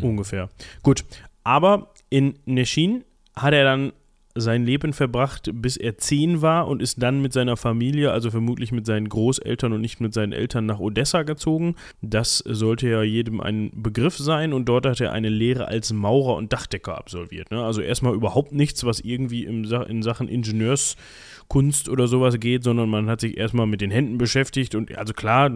[0.00, 0.48] Ungefähr.
[0.84, 1.04] Gut,
[1.42, 3.02] aber in Neschin
[3.34, 3.92] hat er dann
[4.36, 8.72] sein Leben verbracht, bis er 10 war und ist dann mit seiner Familie, also vermutlich
[8.72, 11.76] mit seinen Großeltern und nicht mit seinen Eltern nach Odessa gezogen.
[12.00, 16.36] Das sollte ja jedem ein Begriff sein und dort hat er eine Lehre als Maurer
[16.36, 17.50] und Dachdecker absolviert.
[17.52, 17.64] Ne?
[17.64, 22.88] Also erstmal überhaupt nichts, was irgendwie im Sa in Sachen Ingenieurskunst oder sowas geht, sondern
[22.88, 25.48] man hat sich erstmal mit den Händen beschäftigt und also klar,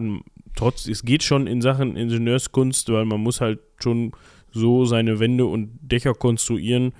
[0.55, 4.11] trotz, es geht schon in Sachen Ingenieurskunst, weil man muss halt schon
[4.51, 6.93] so seine Wände und Dächer konstruieren,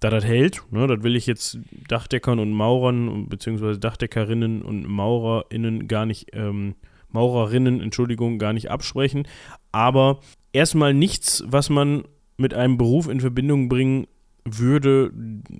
[0.00, 0.62] da das hält.
[0.70, 6.74] Ne, das will ich jetzt Dachdeckern und Maurern, beziehungsweise Dachdeckerinnen und MaurerInnen gar nicht, ähm,
[7.10, 9.28] Maurerinnen, Entschuldigung, gar nicht absprechen.
[9.70, 10.20] Aber
[10.52, 12.04] erstmal nichts, was man
[12.36, 14.06] mit einem Beruf in Verbindung bringen
[14.44, 15.12] würde,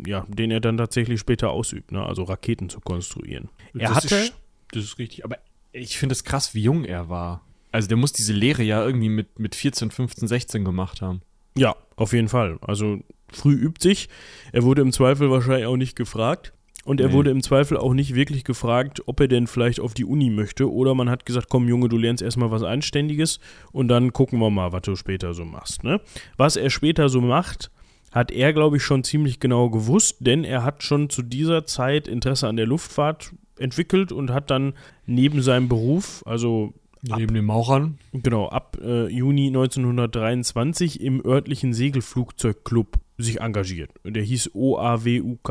[0.06, 2.04] ja, den er dann tatsächlich später ausübt, ne?
[2.04, 3.48] also Raketen zu konstruieren.
[3.74, 4.16] Er das hatte.
[4.16, 4.34] Ist,
[4.72, 5.38] das ist richtig, aber
[5.72, 7.42] ich finde es krass, wie jung er war.
[7.70, 11.22] Also der muss diese Lehre ja irgendwie mit, mit 14, 15, 16 gemacht haben.
[11.56, 12.58] Ja, auf jeden Fall.
[12.60, 12.98] Also
[13.30, 14.08] früh übt sich.
[14.52, 16.52] Er wurde im Zweifel wahrscheinlich auch nicht gefragt.
[16.84, 17.14] Und er nee.
[17.14, 20.70] wurde im Zweifel auch nicht wirklich gefragt, ob er denn vielleicht auf die Uni möchte.
[20.70, 23.38] Oder man hat gesagt, komm Junge, du lernst erstmal was Anständiges
[23.70, 25.84] und dann gucken wir mal, was du später so machst.
[25.84, 26.00] Ne?
[26.36, 27.70] Was er später so macht,
[28.10, 32.08] hat er, glaube ich, schon ziemlich genau gewusst, denn er hat schon zu dieser Zeit
[32.08, 34.74] Interesse an der Luftfahrt entwickelt und hat dann
[35.06, 41.74] neben seinem Beruf, also neben ab, den Maurern, genau, ab äh, Juni 1923 im örtlichen
[41.74, 43.90] Segelflugzeugclub sich engagiert.
[44.04, 45.48] Der hieß OAWUK.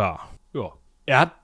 [0.54, 0.74] Ja.
[1.06, 1.36] Er hat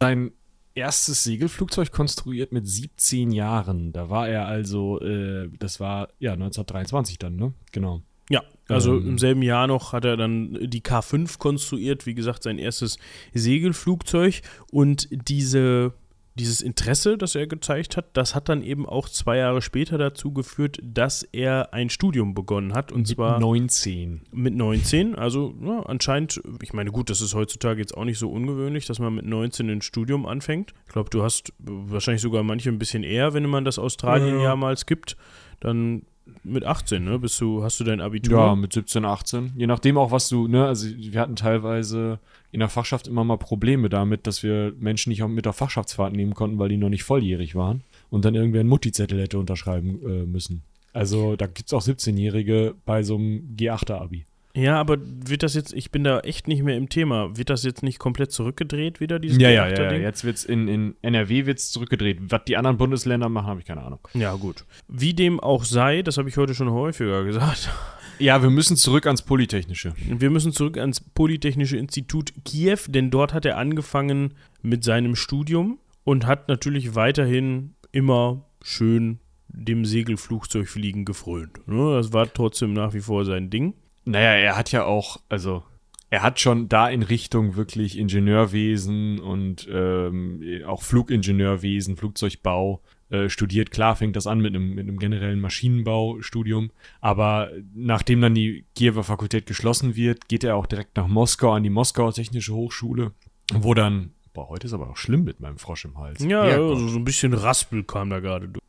[0.00, 0.32] sein
[0.74, 3.92] erstes Segelflugzeug konstruiert mit 17 Jahren.
[3.92, 7.52] Da war er also, äh, das war ja 1923 dann, ne?
[7.72, 8.02] Genau.
[8.30, 12.42] Ja, also ähm, im selben Jahr noch hat er dann die K5 konstruiert, wie gesagt,
[12.42, 12.98] sein erstes
[13.34, 14.40] Segelflugzeug.
[14.70, 15.92] Und diese
[16.34, 20.32] dieses Interesse, das er gezeigt hat, das hat dann eben auch zwei Jahre später dazu
[20.32, 22.90] geführt, dass er ein Studium begonnen hat.
[22.90, 24.22] Und mit zwar 19.
[24.32, 25.14] Mit 19.
[25.14, 28.98] Also ja, anscheinend, ich meine, gut, das ist heutzutage jetzt auch nicht so ungewöhnlich, dass
[28.98, 30.72] man mit 19 ein Studium anfängt.
[30.86, 34.76] Ich glaube, du hast wahrscheinlich sogar manche ein bisschen eher, wenn man das Australien-Jahr mal
[34.76, 35.16] skippt.
[35.60, 36.02] Dann
[36.44, 37.18] mit 18, ne?
[37.18, 38.38] Bist du, hast du dein Abitur?
[38.38, 39.52] Ja, mit 17, 18.
[39.56, 42.18] Je nachdem auch, was du, ne, also wir hatten teilweise
[42.50, 46.14] in der Fachschaft immer mal Probleme damit, dass wir Menschen nicht auch mit der Fachschaftsfahrt
[46.14, 50.00] nehmen konnten, weil die noch nicht volljährig waren und dann irgendwer einen Mutti-Zettel hätte unterschreiben
[50.04, 50.62] äh, müssen.
[50.92, 54.26] Also da gibt es auch 17-Jährige bei so einem G8er-Abi.
[54.54, 57.62] Ja, aber wird das jetzt, ich bin da echt nicht mehr im Thema, wird das
[57.64, 61.46] jetzt nicht komplett zurückgedreht wieder, dieses Ja, ja, ja, jetzt wird es in, in NRW
[61.46, 62.18] wird's zurückgedreht.
[62.28, 64.00] Was die anderen Bundesländer machen, habe ich keine Ahnung.
[64.12, 64.64] Ja, gut.
[64.88, 67.70] Wie dem auch sei, das habe ich heute schon häufiger gesagt.
[68.18, 69.94] Ja, wir müssen zurück ans Polytechnische.
[70.06, 75.78] Wir müssen zurück ans Polytechnische Institut Kiew, denn dort hat er angefangen mit seinem Studium
[76.04, 81.66] und hat natürlich weiterhin immer schön dem Segelflugzeugfliegen gefrönt.
[81.66, 83.74] Ne, das war trotzdem nach wie vor sein Ding.
[84.04, 85.62] Naja, er hat ja auch, also
[86.10, 93.70] er hat schon da in Richtung wirklich Ingenieurwesen und ähm, auch Flugingenieurwesen, Flugzeugbau äh, studiert.
[93.70, 99.04] Klar fängt das an mit einem, mit einem generellen Maschinenbaustudium, aber nachdem dann die Kiewer
[99.04, 103.12] Fakultät geschlossen wird, geht er auch direkt nach Moskau an die Moskauer Technische Hochschule,
[103.54, 106.22] wo dann, boah, heute ist aber auch schlimm mit meinem Frosch im Hals.
[106.22, 108.62] Ja, ja so ein bisschen Raspel kam da gerade durch.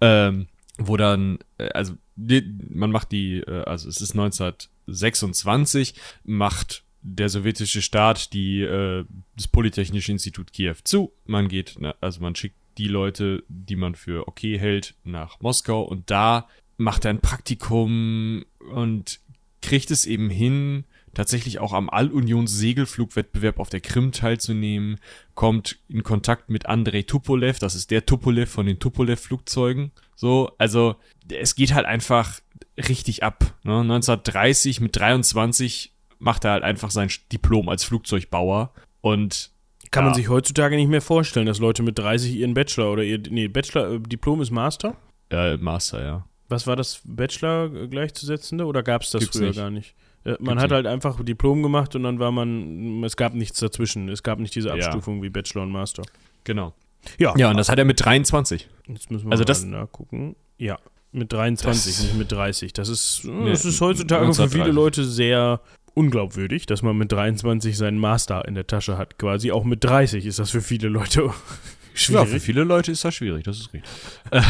[0.00, 0.46] Ähm,
[0.78, 7.82] wo dann, äh, also man macht die, äh, also es ist 1926, macht der sowjetische
[7.82, 9.04] Staat die, äh,
[9.36, 11.12] das Polytechnische Institut Kiew zu.
[11.24, 16.10] Man geht, also man schickt die Leute, die man für okay hält, nach Moskau und
[16.10, 19.20] da macht er ein Praktikum und
[19.62, 20.84] kriegt es eben hin,
[21.14, 24.98] tatsächlich auch am All-Unions-Segelflugwettbewerb auf der Krim teilzunehmen,
[25.34, 29.92] kommt in Kontakt mit Andrei Tupolev, das ist der Tupolev von den Tupolev-Flugzeugen.
[30.16, 30.96] So, also
[31.30, 32.40] es geht halt einfach
[32.76, 33.54] richtig ab.
[33.62, 33.80] Ne?
[33.80, 39.50] 1930 mit 23 macht er halt einfach sein Diplom als Flugzeugbauer und
[39.90, 40.10] kann ja.
[40.10, 43.48] man sich heutzutage nicht mehr vorstellen, dass Leute mit 30 ihren Bachelor oder ihr nee,
[43.48, 44.96] Bachelor äh, Diplom ist Master?
[45.30, 46.26] Ja, Master, ja.
[46.48, 49.56] Was war das Bachelor gleichzusetzende oder gab es das Gibt's früher nicht.
[49.56, 49.94] gar nicht?
[50.24, 54.08] Äh, man hat halt einfach Diplom gemacht und dann war man, es gab nichts dazwischen.
[54.08, 55.24] Es gab nicht diese Abstufung ja.
[55.24, 56.02] wie Bachelor und Master.
[56.44, 56.74] Genau.
[57.18, 57.34] Ja.
[57.36, 58.68] Ja, und das hat er mit 23.
[58.86, 60.36] Jetzt müssen wir also mal das, nachgucken.
[60.58, 60.78] Ja,
[61.12, 62.72] mit 23, nicht mit 30.
[62.72, 65.60] Das ist, nee, das ist heutzutage für viele Leute sehr
[65.94, 69.18] unglaubwürdig, dass man mit 23 seinen Master in der Tasche hat.
[69.18, 71.30] Quasi auch mit 30 ist das für viele Leute
[71.94, 72.26] schwierig.
[72.26, 73.90] Ja, für viele Leute ist das schwierig, das ist richtig.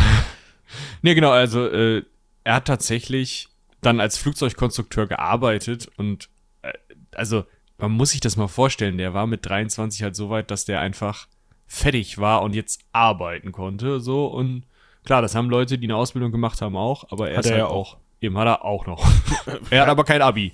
[1.02, 2.02] nee, genau, also äh,
[2.42, 3.48] er hat tatsächlich
[3.80, 6.28] dann als Flugzeugkonstrukteur gearbeitet und
[6.62, 6.72] äh,
[7.14, 7.44] also
[7.78, 10.80] man muss sich das mal vorstellen, der war mit 23 halt so weit, dass der
[10.80, 11.28] einfach
[11.66, 14.64] fertig war und jetzt arbeiten konnte, so und
[15.04, 17.58] klar, das haben Leute, die eine Ausbildung gemacht haben auch, aber er hat ist er
[17.58, 17.96] halt ja auch.
[18.20, 19.06] Eben hat er auch noch.
[19.70, 20.52] er hat aber kein Abi.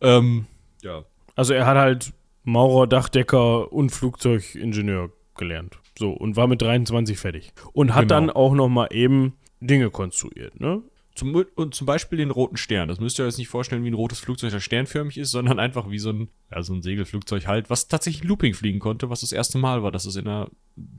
[0.00, 0.46] Ähm,
[0.82, 1.04] ja.
[1.36, 5.78] Also er hat halt Maurer, Dachdecker und Flugzeugingenieur gelernt.
[5.98, 7.52] So, und war mit 23 fertig.
[7.72, 8.14] Und hat genau.
[8.14, 10.82] dann auch noch mal eben Dinge konstruiert, ne?
[11.20, 12.88] Zum, und zum Beispiel den roten Stern.
[12.88, 15.58] Das müsst ihr euch jetzt nicht vorstellen, wie ein rotes Flugzeug, das sternförmig ist, sondern
[15.60, 19.20] einfach wie so ein, ja, so ein Segelflugzeug halt, was tatsächlich Looping fliegen konnte, was
[19.20, 20.48] das erste Mal war, dass es in der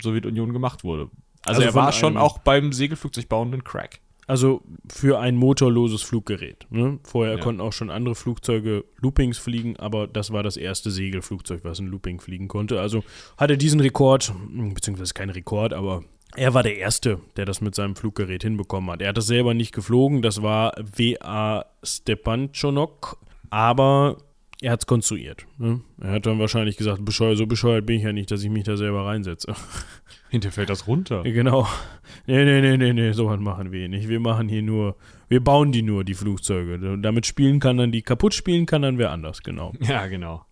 [0.02, 1.10] Sowjetunion gemacht wurde.
[1.44, 4.00] Also, also er war schon auch beim Segelflugzeugbauenden Crack.
[4.28, 6.66] also für ein motorloses Fluggerät.
[6.70, 7.00] Ne?
[7.04, 7.42] Vorher Ja.
[7.42, 11.88] konnten auch schon andere Flugzeuge Loopings fliegen, aber das war das erste Segelflugzeug, was ein
[11.88, 12.80] Looping fliegen konnte.
[12.80, 13.04] Also
[13.38, 16.04] hat er diesen Rekord, hm, beziehungsweise kein Rekord, aber
[16.36, 19.02] er war der Erste, der das mit seinem Fluggerät hinbekommen hat.
[19.02, 21.66] Er hat das selber nicht geflogen, das war W.A.
[21.84, 23.18] Stepanchonok,
[23.50, 24.18] aber
[24.62, 25.48] er hat es konstruiert.
[25.58, 25.82] Ne?
[26.00, 28.64] Er hat dann wahrscheinlich gesagt, bescheuert, so bescheuert bin ich ja nicht, dass ich mich
[28.64, 29.56] da selber reinsetze.
[30.30, 31.24] Hinterher fällt das runter.
[31.24, 31.68] Genau.
[32.28, 34.08] Nee, nee, nee, nee, nee, sowas machen wir nicht.
[34.08, 34.96] Wir machen hier nur,
[35.30, 36.98] wir bauen die nur, die Flugzeuge.
[37.00, 39.74] Damit spielen kann dann, die kaputt spielen kann dann wer anders, genau.
[39.80, 40.46] Ja, genau.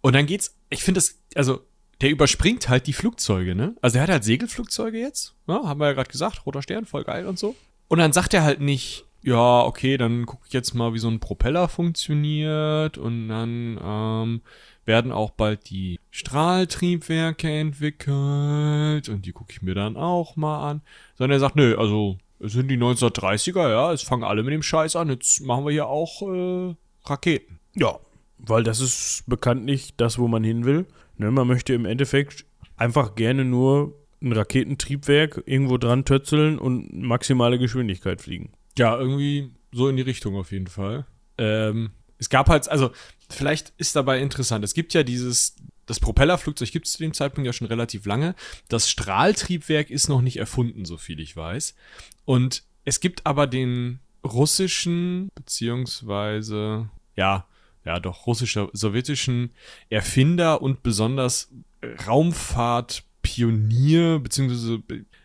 [0.00, 1.60] Und dann geht's, ich finde das, also
[2.00, 3.74] der überspringt halt die Flugzeuge, ne?
[3.82, 7.04] Also er hat halt Segelflugzeuge jetzt, ja, haben wir ja gerade gesagt, roter Stern, voll
[7.04, 7.54] geil und so.
[7.88, 11.08] Und dann sagt er halt nicht, ja, okay, dann gucke ich jetzt mal, wie so
[11.08, 14.40] ein Propeller funktioniert und dann ähm,
[14.86, 20.82] werden auch bald die Strahltriebwerke entwickelt und die gucke ich mir dann auch mal an.
[21.16, 24.62] Sondern er sagt, nö, also es sind die 1930er, ja, es fangen alle mit dem
[24.62, 27.60] Scheiß an, jetzt machen wir hier auch äh, Raketen.
[27.74, 27.98] Ja,
[28.38, 30.86] weil das ist bekanntlich das, wo man hin will.
[31.20, 32.46] Ne, man möchte im Endeffekt
[32.78, 38.54] einfach gerne nur ein Raketentriebwerk irgendwo dran tötzeln und maximale Geschwindigkeit fliegen.
[38.78, 41.04] Ja, irgendwie so in die Richtung auf jeden Fall.
[41.36, 42.90] Ähm, es gab halt, also
[43.28, 47.44] vielleicht ist dabei interessant, es gibt ja dieses, das Propellerflugzeug gibt es zu dem Zeitpunkt
[47.44, 48.34] ja schon relativ lange.
[48.68, 51.74] Das Strahltriebwerk ist noch nicht erfunden, so viel ich weiß.
[52.24, 57.44] Und es gibt aber den russischen, beziehungsweise, ja,
[57.84, 59.50] ja doch, russischer, sowjetischen
[59.88, 61.50] Erfinder und besonders
[62.06, 64.82] Raumfahrtpionier, beziehungsweise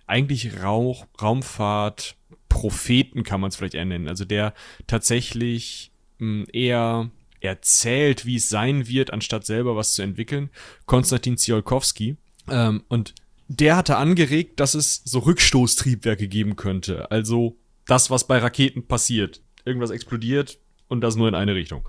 [0.08, 4.08] eigentlich Rauch, Raumfahrtpropheten kann man es vielleicht eher nennen.
[4.08, 4.54] Also der
[4.88, 7.10] tatsächlich mh, eher
[7.42, 10.50] erzählt, wie es sein wird, anstatt selber was zu entwickeln.
[10.86, 12.18] Konstantin Tsiolkovsky.
[12.50, 13.14] Ähm, und
[13.48, 17.12] der hatte angeregt, dass es so Rückstoßtriebwerke geben könnte.
[17.12, 19.42] Also das, was bei Raketen passiert.
[19.66, 21.88] Irgendwas explodiert und das nur in eine Richtung.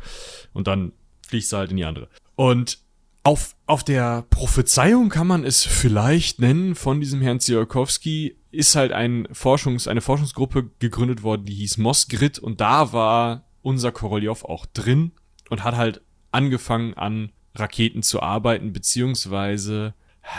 [0.53, 0.93] Und dann
[1.27, 2.09] fliegst du halt in die andere.
[2.35, 2.79] Und
[3.23, 8.93] auf, auf der Prophezeiung kann man es vielleicht nennen von diesem Herrn Tsiolkovsky, ist halt
[8.93, 14.65] ein Forschungs, eine Forschungsgruppe gegründet worden, die hieß Mosgrid und da war unser Korolev auch
[14.67, 15.11] drin
[15.51, 19.95] und hat halt angefangen an Raketen zu arbeiten, beziehungsweise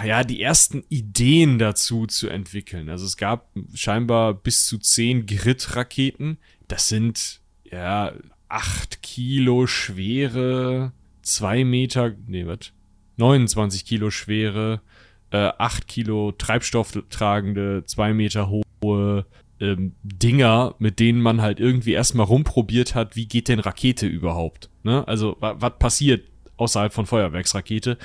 [0.06, 2.90] ja, die ersten Ideen dazu zu entwickeln.
[2.90, 6.38] Also es gab scheinbar bis zu zehn Grid-Raketen.
[6.68, 8.14] Das sind ja
[8.50, 12.72] acht Kilo schwere, zwei Meter, nee, was?
[13.18, 14.82] 29 Kilo schwere,
[15.32, 19.26] äh, 8 Kilo Treibstoff tragende, zwei Meter hohe
[19.60, 24.70] ähm, Dinger, mit denen man halt irgendwie erstmal rumprobiert hat, wie geht denn Rakete überhaupt?
[24.84, 25.08] Ne?
[25.08, 27.98] Also, was passiert außerhalb von Feuerwerksrakete?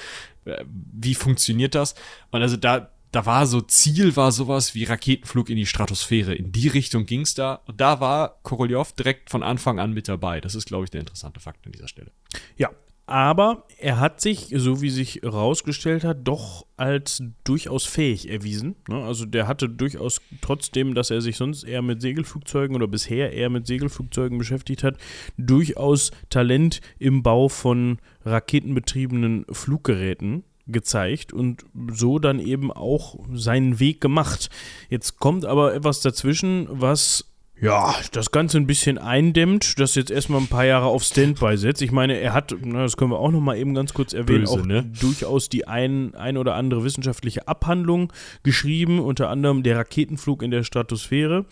[0.45, 1.95] Äh, Wie funktioniert das?
[2.31, 6.35] Und also da, da war so, Ziel war sowas wie Raketenflug in die Stratosphäre.
[6.35, 7.61] In die Richtung ging's da.
[7.67, 10.41] Und da war Korolev direkt von Anfang an mit dabei.
[10.41, 12.11] Das ist, glaube ich, der interessante Fakt an dieser Stelle.
[12.57, 12.71] Ja,
[13.05, 18.77] aber er hat sich, so wie sich herausgestellt hat, doch als durchaus fähig erwiesen.
[18.89, 19.05] Ne?
[19.05, 23.51] Also der hatte durchaus, trotzdem, dass er sich sonst eher mit Segelflugzeugen oder bisher eher
[23.51, 24.97] mit Segelflugzeugen beschäftigt hat,
[25.37, 34.01] durchaus Talent im Bau von raketenbetriebenen Fluggeräten gezeigt und so dann eben auch seinen Weg
[34.01, 34.51] gemacht.
[34.89, 40.41] Jetzt kommt aber etwas dazwischen, was ja, das Ganze ein bisschen eindämmt, das jetzt erstmal
[40.41, 41.81] ein paar Jahre auf Standby setzt.
[41.81, 44.47] Ich meine, er hat, na, das können wir auch noch mal eben ganz kurz erwähnen,
[44.47, 44.91] Böse, auch ne?
[45.01, 50.65] durchaus die ein, ein oder andere wissenschaftliche Abhandlung geschrieben, unter anderem der Raketenflug in der
[50.65, 51.45] Stratosphäre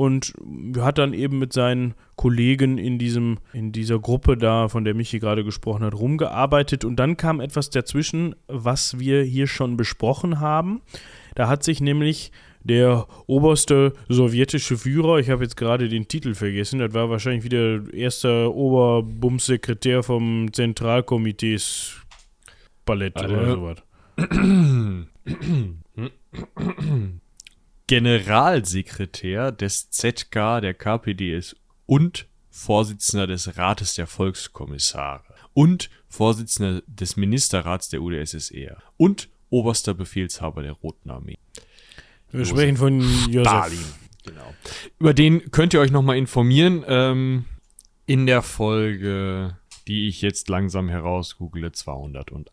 [0.00, 0.32] und
[0.78, 5.18] hat dann eben mit seinen Kollegen in diesem in dieser Gruppe da, von der Michi
[5.18, 10.80] gerade gesprochen hat, rumgearbeitet und dann kam etwas dazwischen, was wir hier schon besprochen haben.
[11.34, 12.32] Da hat sich nämlich
[12.64, 17.82] der oberste sowjetische Führer, ich habe jetzt gerade den Titel vergessen, das war wahrscheinlich wieder
[17.92, 21.96] erster Oberbumssekretär vom Zentralkomitees
[22.86, 23.34] Ballett Alter.
[23.34, 23.76] oder sowas.
[27.90, 35.24] Generalsekretär des ZK der KPDS und Vorsitzender des Rates der Volkskommissare
[35.54, 41.40] und Vorsitzender des Ministerrats der UdSSR und oberster Befehlshaber der Roten Armee.
[42.30, 43.48] Wir sprechen von Josef.
[43.48, 43.84] Stalin.
[44.24, 44.54] Genau.
[45.00, 47.46] Über den könnt ihr euch nochmal informieren ähm,
[48.06, 52.46] in der Folge, die ich jetzt langsam herausgoogle, 208.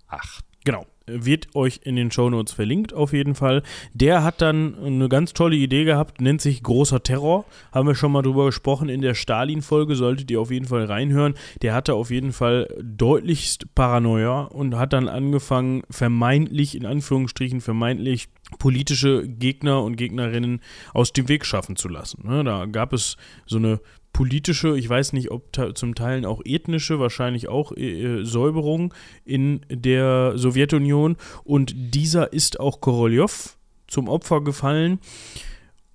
[0.63, 0.87] Genau.
[1.07, 3.63] Wird euch in den Shownotes verlinkt, auf jeden Fall.
[3.93, 7.45] Der hat dann eine ganz tolle Idee gehabt, nennt sich Großer Terror.
[7.71, 11.35] Haben wir schon mal drüber gesprochen in der Stalin-Folge, solltet ihr auf jeden Fall reinhören.
[11.61, 18.27] Der hatte auf jeden Fall deutlichst Paranoia und hat dann angefangen, vermeintlich, in Anführungsstrichen, vermeintlich
[18.59, 20.61] politische Gegner und Gegnerinnen
[20.93, 22.27] aus dem Weg schaffen zu lassen.
[22.27, 22.43] Ne?
[22.43, 23.79] Da gab es so eine
[24.17, 28.91] politische, ich weiß nicht, ob zum Teil auch ethnische, wahrscheinlich auch äh, Säuberung
[29.25, 31.17] in der Sowjetunion.
[31.43, 34.97] Und dieser ist auch Korolev zum Opfer gefallen.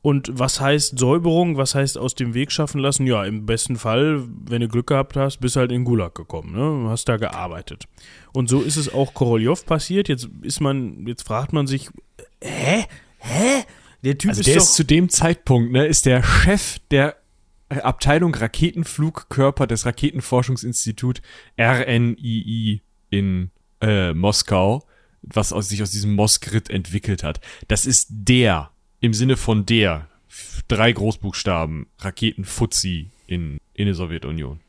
[0.03, 1.57] Und was heißt Säuberung?
[1.57, 3.09] Was heißt aus dem Weg schaffen lassen?
[3.09, 6.91] Ja, im besten Fall, wenn du Glück gehabt hast, bist halt in Gulag gekommen, ne?
[6.91, 7.89] Hast da gearbeitet.
[8.33, 10.09] Und so ist es auch Korolev passiert.
[10.09, 11.91] Jetzt ist man, jetzt fragt man sich,
[12.41, 12.85] hä?
[13.19, 13.65] Hä?
[14.05, 17.11] Der Typ also ist der doch ist zu dem Zeitpunkt, ne, ist der Chef der
[17.11, 17.22] äh,
[17.81, 21.23] Abteilung Raketenflugkörper des Raketenforschungsinstitut
[21.59, 24.87] RNII in äh, Moskau,
[25.23, 27.41] was aus, sich aus diesem Moskrit entwickelt hat.
[27.69, 30.09] Das ist der im Sinne von der
[30.69, 34.61] drei Großbuchstaben Raketenfuzzi in, in der Sowjetunion.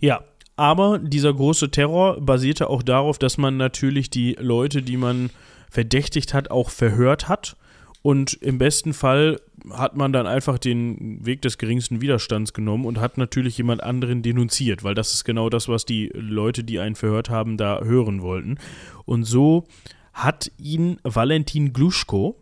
[0.00, 0.22] Ja,
[0.56, 5.30] aber dieser große Terror basierte auch darauf, dass man natürlich die Leute, die man
[5.70, 7.56] verdächtigt hat, auch verhört hat.
[8.02, 9.40] Und im besten Fall
[9.72, 14.22] hat man dann einfach den Weg des geringsten Widerstands genommen und hat natürlich jemand anderen
[14.22, 18.22] denunziert, weil das ist genau das, was die Leute, die einen verhört haben, da hören
[18.22, 18.58] wollten.
[19.04, 19.64] Und so
[20.12, 22.36] hat ihn Valentin Gluschko,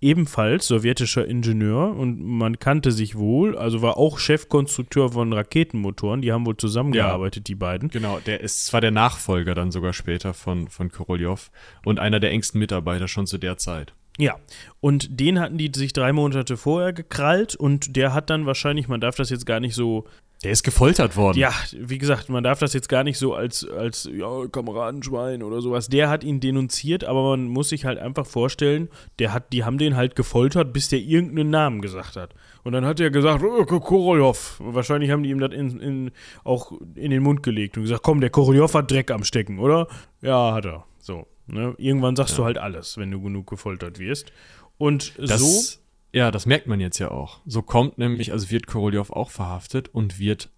[0.00, 6.32] ebenfalls sowjetischer Ingenieur und man kannte sich wohl, also war auch Chefkonstrukteur von Raketenmotoren, die
[6.32, 7.88] haben wohl zusammengearbeitet, ja, die beiden.
[7.90, 11.50] Genau, der ist zwar der Nachfolger dann sogar später von, von Korolev
[11.84, 13.94] und einer der engsten Mitarbeiter schon zu der Zeit.
[14.20, 14.36] Ja,
[14.80, 19.00] und den hatten die sich drei Monate vorher gekrallt und der hat dann wahrscheinlich, man
[19.00, 20.04] darf das jetzt gar nicht so
[20.42, 21.38] der ist gefoltert worden.
[21.38, 25.60] Ja, wie gesagt, man darf das jetzt gar nicht so als, als ja, Kameradenschwein oder
[25.60, 25.88] sowas.
[25.88, 29.76] Der hat ihn denunziert, aber man muss sich halt einfach vorstellen, der hat, die haben
[29.76, 32.34] den halt gefoltert, bis der irgendeinen Namen gesagt hat.
[32.64, 34.56] Und dann hat er gesagt, oh, Korolev.
[34.60, 36.10] Wahrscheinlich haben die ihm das in, in,
[36.42, 39.88] auch in den Mund gelegt und gesagt, komm, der Korolev hat Dreck am Stecken, oder?
[40.22, 40.86] Ja, hat er.
[41.00, 41.26] So.
[41.52, 41.74] Ne?
[41.78, 42.38] Irgendwann sagst ja.
[42.38, 44.32] du halt alles, wenn du genug gefoltert wirst.
[44.78, 45.80] Und das, so
[46.12, 47.40] ja, das merkt man jetzt ja auch.
[47.46, 50.50] So kommt nämlich, also wird Korolev auch verhaftet und wird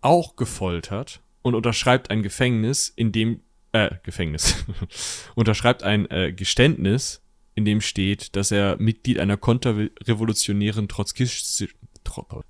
[0.00, 3.40] auch gefoltert und unterschreibt ein Gefängnis, in dem,
[3.72, 4.64] äh, Gefängnis,
[5.34, 7.22] unterschreibt ein äh, Geständnis,
[7.54, 11.76] in dem steht, dass er Mitglied einer konterrevolutionären Trotzkistischen,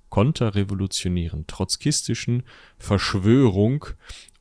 [0.09, 2.43] konterrevolutionären trotzkistischen
[2.77, 3.85] Verschwörung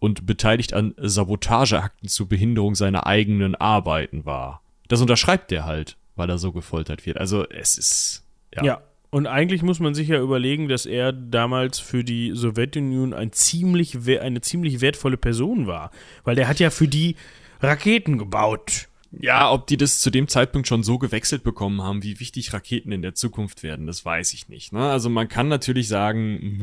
[0.00, 4.62] und beteiligt an Sabotageakten zur Behinderung seiner eigenen Arbeiten war.
[4.88, 7.18] Das unterschreibt er halt weil er so gefoltert wird.
[7.18, 8.24] Also es ist.
[8.54, 8.64] Ja.
[8.64, 8.82] ja.
[9.10, 13.98] Und eigentlich muss man sich ja überlegen, dass er damals für die Sowjetunion ein ziemlich,
[14.20, 15.90] eine ziemlich wertvolle Person war.
[16.22, 17.16] Weil der hat ja für die
[17.60, 18.86] Raketen gebaut.
[19.10, 22.92] Ja, ob die das zu dem Zeitpunkt schon so gewechselt bekommen haben, wie wichtig Raketen
[22.92, 24.72] in der Zukunft werden, das weiß ich nicht.
[24.72, 24.88] Ne?
[24.88, 26.60] Also man kann natürlich sagen,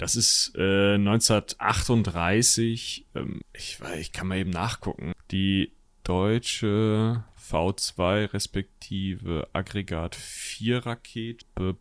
[0.00, 5.72] das ist äh, 1938, ähm, ich, ich kann mal eben nachgucken, die
[6.04, 11.76] deutsche V2 respektive Aggregat 4 Rakete.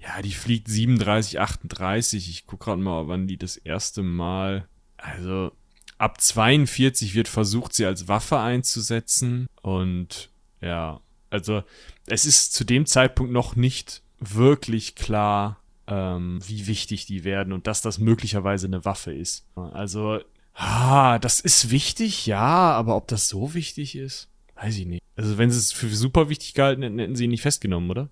[0.00, 2.28] Ja, die fliegt 37, 38.
[2.28, 4.66] Ich gucke gerade mal, wann die das erste Mal.
[4.96, 5.52] Also
[5.98, 9.46] ab 42 wird versucht, sie als Waffe einzusetzen.
[9.62, 11.62] Und ja, also
[12.06, 15.61] es ist zu dem Zeitpunkt noch nicht wirklich klar,
[15.92, 19.44] ähm, wie wichtig die werden und dass das möglicherweise eine Waffe ist.
[19.54, 20.20] Also,
[20.54, 25.02] ah, das ist wichtig, ja, aber ob das so wichtig ist, weiß ich nicht.
[25.16, 28.08] Also wenn sie es für super wichtig gehalten hätten, hätten sie ihn nicht festgenommen, oder?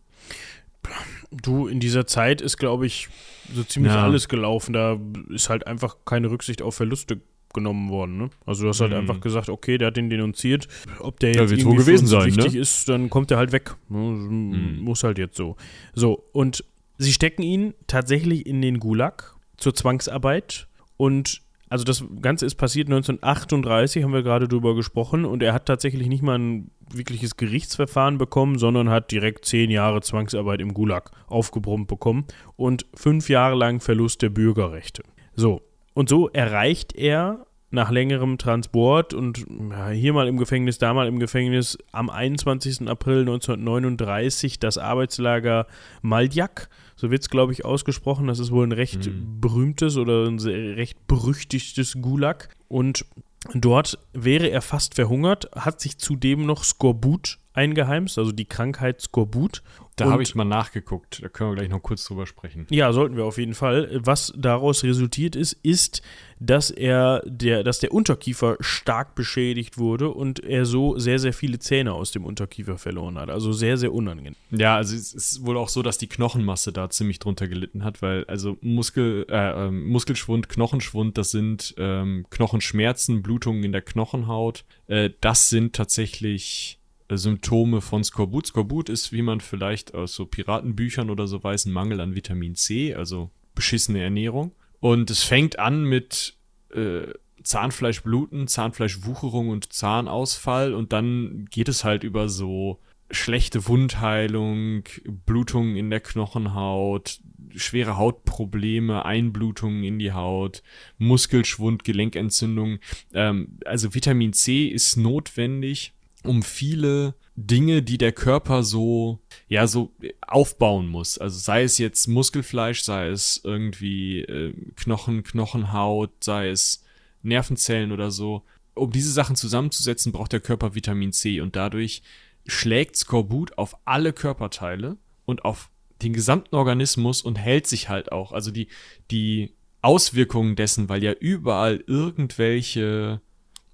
[1.31, 3.09] Du, in dieser Zeit ist, glaube ich,
[3.55, 4.03] so ziemlich ja.
[4.03, 4.73] alles gelaufen.
[4.73, 4.99] Da
[5.31, 7.21] ist halt einfach keine Rücksicht auf Verluste
[7.55, 8.17] genommen worden.
[8.17, 8.31] Ne?
[8.47, 8.99] Also du hast halt mhm.
[8.99, 10.69] einfach gesagt, okay, der hat den denunziert.
[10.99, 12.61] Ob der jetzt ja, irgendwie gewesen sein, wichtig ne?
[12.61, 13.77] ist, dann kommt er halt weg.
[13.89, 13.99] Ne?
[13.99, 14.79] Mhm.
[14.81, 15.57] Muss halt jetzt so.
[15.95, 16.65] So, und
[17.01, 22.89] sie stecken ihn tatsächlich in den Gulag zur Zwangsarbeit und also das Ganze ist passiert
[22.89, 28.19] 1938, haben wir gerade drüber gesprochen, und er hat tatsächlich nicht mal ein wirkliches Gerichtsverfahren
[28.19, 33.81] bekommen, sondern hat direkt zehn Jahre Zwangsarbeit im Gulag aufgebrummt bekommen und fünf Jahre lang
[33.81, 35.05] Verlust der Bürgerrechte.
[35.37, 35.63] So,
[35.95, 39.47] und so erreicht er nach längerem Transport und
[39.93, 42.89] hier mal im Gefängnis, da mal im Gefängnis am 21.
[42.89, 45.67] April 1939 das Arbeitslager
[46.03, 46.69] Maljak
[47.01, 48.27] so wird es, glaube ich, ausgesprochen.
[48.27, 49.41] Das ist wohl ein recht mhm.
[49.41, 52.51] berühmtes oder ein recht berüchtigtes Gulag.
[52.69, 53.07] Und
[53.55, 59.63] dort wäre er fast verhungert, hat sich zudem noch Skorbut eingeheimst, also die Krankheit Skorbut.
[59.97, 62.67] Da habe ich mal nachgeguckt, da können wir gleich noch kurz drüber sprechen.
[62.71, 64.01] Ja, sollten wir auf jeden Fall.
[64.03, 66.01] Was daraus resultiert ist, ist,
[66.39, 71.59] dass er der, dass der Unterkiefer stark beschädigt wurde und er so sehr, sehr viele
[71.59, 73.29] Zähne aus dem Unterkiefer verloren hat.
[73.29, 74.37] Also sehr, sehr unangenehm.
[74.51, 78.01] Ja, also es ist wohl auch so, dass die Knochenmasse da ziemlich drunter gelitten hat,
[78.01, 84.65] weil also Muskel, äh, äh, Muskelschwund, Knochenschwund, das sind ähm, Knochenschmerzen, Blutungen in der Knochenhaut.
[84.87, 86.80] Äh, das sind tatsächlich
[87.19, 88.47] Symptome von Skorbut.
[88.47, 92.55] Skorbut ist, wie man vielleicht aus so Piratenbüchern oder so weiß, ein Mangel an Vitamin
[92.55, 94.53] C, also beschissene Ernährung.
[94.81, 96.37] Und es fängt an mit
[96.75, 97.09] äh,
[97.43, 102.81] Zahnfleischbluten, Zahnfleischwucherung und Zahnausfall und dann geht es halt über so
[103.11, 104.85] schlechte Wundheilung,
[105.27, 107.21] Blutungen in der Knochenhaut,
[107.57, 110.63] schwere Hautprobleme, Einblutungen in die Haut,
[110.99, 112.79] Muskelschwund, Gelenkentzündung.
[113.13, 115.93] Ähm, also Vitamin C ist notwendig,
[116.25, 119.93] um viele Dinge, die der Körper so, ja, so
[120.27, 121.19] aufbauen muss.
[121.19, 126.85] Also sei es jetzt Muskelfleisch, sei es irgendwie äh, Knochen, Knochenhaut, sei es
[127.23, 128.43] Nervenzellen oder so.
[128.75, 132.03] Um diese Sachen zusammenzusetzen, braucht der Körper Vitamin C und dadurch
[132.47, 135.71] schlägt Skorbut auf alle Körperteile und auf
[136.03, 138.33] den gesamten Organismus und hält sich halt auch.
[138.33, 138.69] Also die,
[139.11, 143.21] die Auswirkungen dessen, weil ja überall irgendwelche,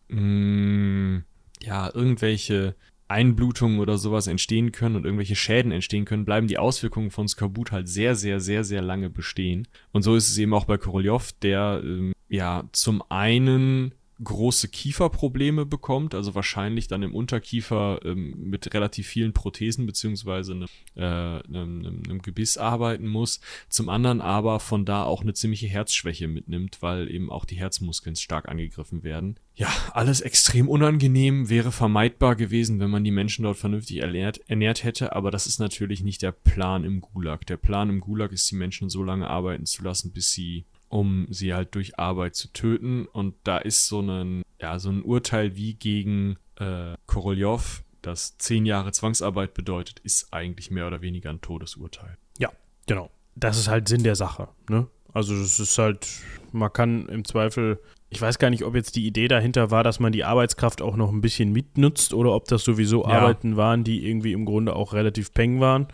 [0.08, 1.24] mh, mm,
[1.62, 2.74] ja, irgendwelche
[3.08, 7.70] Einblutungen oder sowas entstehen können und irgendwelche Schäden entstehen können, bleiben die Auswirkungen von Skorbut
[7.70, 9.68] halt sehr, sehr, sehr, sehr lange bestehen.
[9.92, 13.92] Und so ist es eben auch bei Korolev, der ähm, ja zum einen
[14.22, 20.68] große Kieferprobleme bekommt, also wahrscheinlich dann im Unterkiefer ähm, mit relativ vielen Prothesen beziehungsweise einem,
[20.94, 25.66] äh, einem, einem, einem Gebiss arbeiten muss, zum anderen aber von da auch eine ziemliche
[25.66, 29.38] Herzschwäche mitnimmt, weil eben auch die Herzmuskeln stark angegriffen werden.
[29.54, 34.84] Ja, alles extrem unangenehm, wäre vermeidbar gewesen, wenn man die Menschen dort vernünftig ernährt, ernährt
[34.84, 37.46] hätte, aber das ist natürlich nicht der Plan im Gulag.
[37.46, 41.26] Der Plan im Gulag ist, die Menschen so lange arbeiten zu lassen, bis sie um
[41.30, 43.06] sie halt durch Arbeit zu töten.
[43.06, 48.66] Und da ist so ein, ja, so ein Urteil wie gegen äh, Korolev, das zehn
[48.66, 52.16] Jahre Zwangsarbeit bedeutet, ist eigentlich mehr oder weniger ein Todesurteil.
[52.38, 52.50] Ja,
[52.86, 53.10] genau.
[53.34, 54.48] Das ist halt Sinn der Sache.
[54.70, 54.86] Ne?
[55.12, 56.06] Also es ist halt,
[56.52, 57.80] man kann im Zweifel,
[58.10, 60.96] ich weiß gar nicht, ob jetzt die Idee dahinter war, dass man die Arbeitskraft auch
[60.96, 63.10] noch ein bisschen mitnutzt oder ob das sowieso ja.
[63.10, 65.88] Arbeiten waren, die irgendwie im Grunde auch relativ peng waren.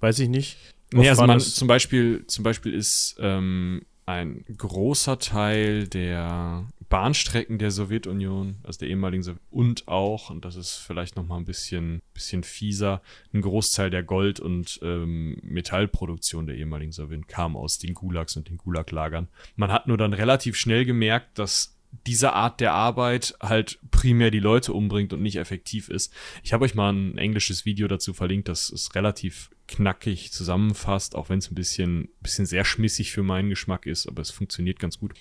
[0.00, 0.58] Weiß ich nicht.
[0.92, 7.70] Nee, also man, zum Beispiel, zum Beispiel ist ähm, ein großer Teil der Bahnstrecken der
[7.70, 12.42] Sowjetunion, also der ehemaligen Sowjetunion, und auch, und das ist vielleicht nochmal ein bisschen, bisschen
[12.42, 13.02] fieser,
[13.34, 18.48] ein Großteil der Gold- und ähm, Metallproduktion der ehemaligen Sowjetunion kam aus den Gulags und
[18.48, 19.28] den Gulaglagern.
[19.56, 24.40] Man hat nur dann relativ schnell gemerkt, dass diese Art der Arbeit halt primär die
[24.40, 26.12] Leute umbringt und nicht effektiv ist.
[26.42, 31.28] Ich habe euch mal ein englisches Video dazu verlinkt, das ist relativ knackig zusammenfasst, auch
[31.28, 34.98] wenn es ein bisschen, bisschen sehr schmissig für meinen Geschmack ist, aber es funktioniert ganz
[34.98, 35.14] gut.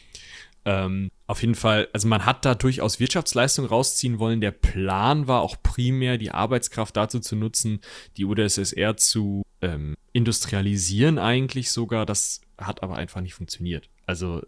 [0.66, 4.42] Ähm, auf jeden Fall, also man hat da durchaus Wirtschaftsleistung rausziehen wollen.
[4.42, 7.80] Der Plan war auch primär, die Arbeitskraft dazu zu nutzen,
[8.18, 12.06] die UdSSR zu ähm, industrialisieren eigentlich sogar.
[12.06, 13.90] Das hat aber einfach nicht funktioniert.
[14.06, 14.42] Also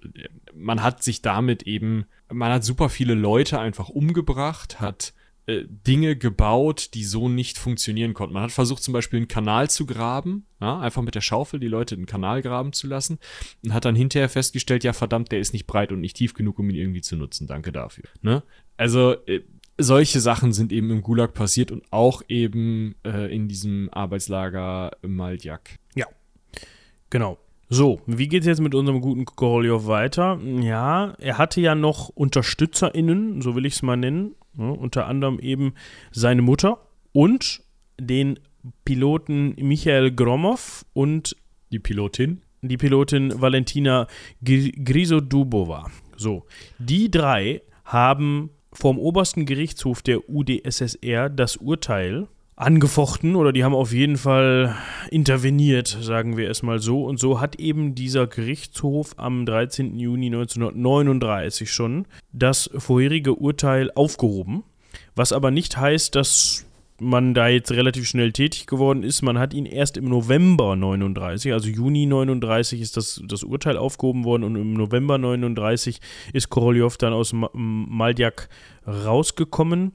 [0.53, 5.13] man hat sich damit eben, man hat super viele Leute einfach umgebracht, hat
[5.49, 8.33] äh, Dinge gebaut, die so nicht funktionieren konnten.
[8.33, 11.67] Man hat versucht zum Beispiel einen Kanal zu graben, ja, einfach mit der Schaufel die
[11.67, 13.17] Leute den Kanal graben zu lassen
[13.63, 16.59] und hat dann hinterher festgestellt, ja verdammt, der ist nicht breit und nicht tief genug,
[16.59, 17.47] um ihn irgendwie zu nutzen.
[17.47, 18.05] Danke dafür.
[18.21, 18.43] Ne?
[18.77, 19.41] Also äh,
[19.79, 25.79] solche Sachen sind eben im Gulag passiert und auch eben äh, in diesem Arbeitslager Maljak.
[25.95, 26.05] Ja,
[27.09, 27.39] genau.
[27.71, 30.39] So, wie geht es jetzt mit unserem guten Korolev weiter?
[30.59, 34.33] Ja, er hatte ja noch UnterstützerInnen, so will ich es mal nennen.
[34.57, 35.75] Ja, unter anderem eben
[36.11, 36.79] seine Mutter
[37.11, 37.61] und
[37.99, 38.39] den
[38.85, 41.35] Piloten Michael Gromov und
[41.71, 42.41] die Pilotin?
[42.63, 44.07] Die Pilotin Valentina
[44.41, 45.91] Grisodubova.
[46.17, 46.47] So,
[46.79, 52.27] die drei haben vom obersten Gerichtshof der UdSSR das Urteil
[52.59, 54.75] angefochten oder die haben auf jeden Fall
[55.09, 57.05] interveniert, sagen wir es mal so.
[57.05, 59.97] Und so hat eben dieser Gerichtshof am 13.
[59.97, 64.63] Juni 1939 schon das vorherige Urteil aufgehoben.
[65.15, 66.65] Was aber nicht heißt, dass
[67.01, 69.21] man da jetzt relativ schnell tätig geworden ist.
[69.21, 74.25] Man hat ihn erst im November 39, also Juni 39 ist das, das Urteil aufgehoben
[74.25, 76.01] worden und im November 39
[76.33, 78.49] ist Korolev dann aus Maldjak
[78.85, 79.93] rausgekommen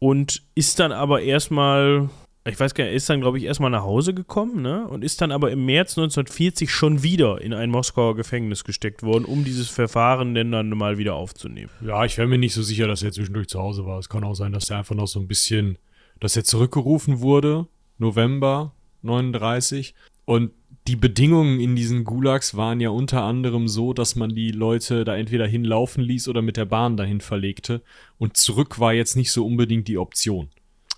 [0.00, 2.08] und ist dann aber erstmal,
[2.44, 4.88] ich weiß gar nicht, ist dann, glaube ich, erstmal nach Hause gekommen, ne?
[4.88, 9.26] Und ist dann aber im März 1940 schon wieder in ein Moskauer Gefängnis gesteckt worden,
[9.26, 11.70] um dieses Verfahren denn dann mal wieder aufzunehmen.
[11.82, 13.98] Ja, ich wäre mir nicht so sicher, dass er zwischendurch zu Hause war.
[13.98, 15.78] Es kann auch sein, dass er einfach noch so ein bisschen,
[16.18, 17.66] dass er zurückgerufen wurde,
[17.98, 19.94] November 39,
[20.24, 20.52] und
[20.86, 25.16] die Bedingungen in diesen Gulags waren ja unter anderem so, dass man die Leute da
[25.16, 27.82] entweder hinlaufen ließ oder mit der Bahn dahin verlegte.
[28.18, 30.48] Und zurück war jetzt nicht so unbedingt die Option.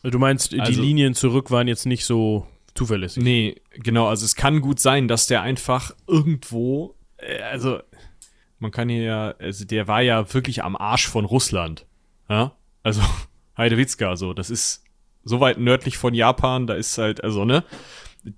[0.03, 3.23] Du meinst, die also, Linien zurück waren jetzt nicht so zuverlässig?
[3.23, 4.09] Nee, genau.
[4.09, 7.81] Also es kann gut sein, dass der einfach irgendwo, äh, also
[8.59, 11.87] man kann hier ja, also der war ja wirklich am Arsch von Russland.
[12.29, 12.53] Ja?
[12.83, 13.03] Also
[13.57, 14.85] Heidewitzka, so, das ist
[15.25, 17.65] so weit nördlich von Japan, da ist halt, also, ne?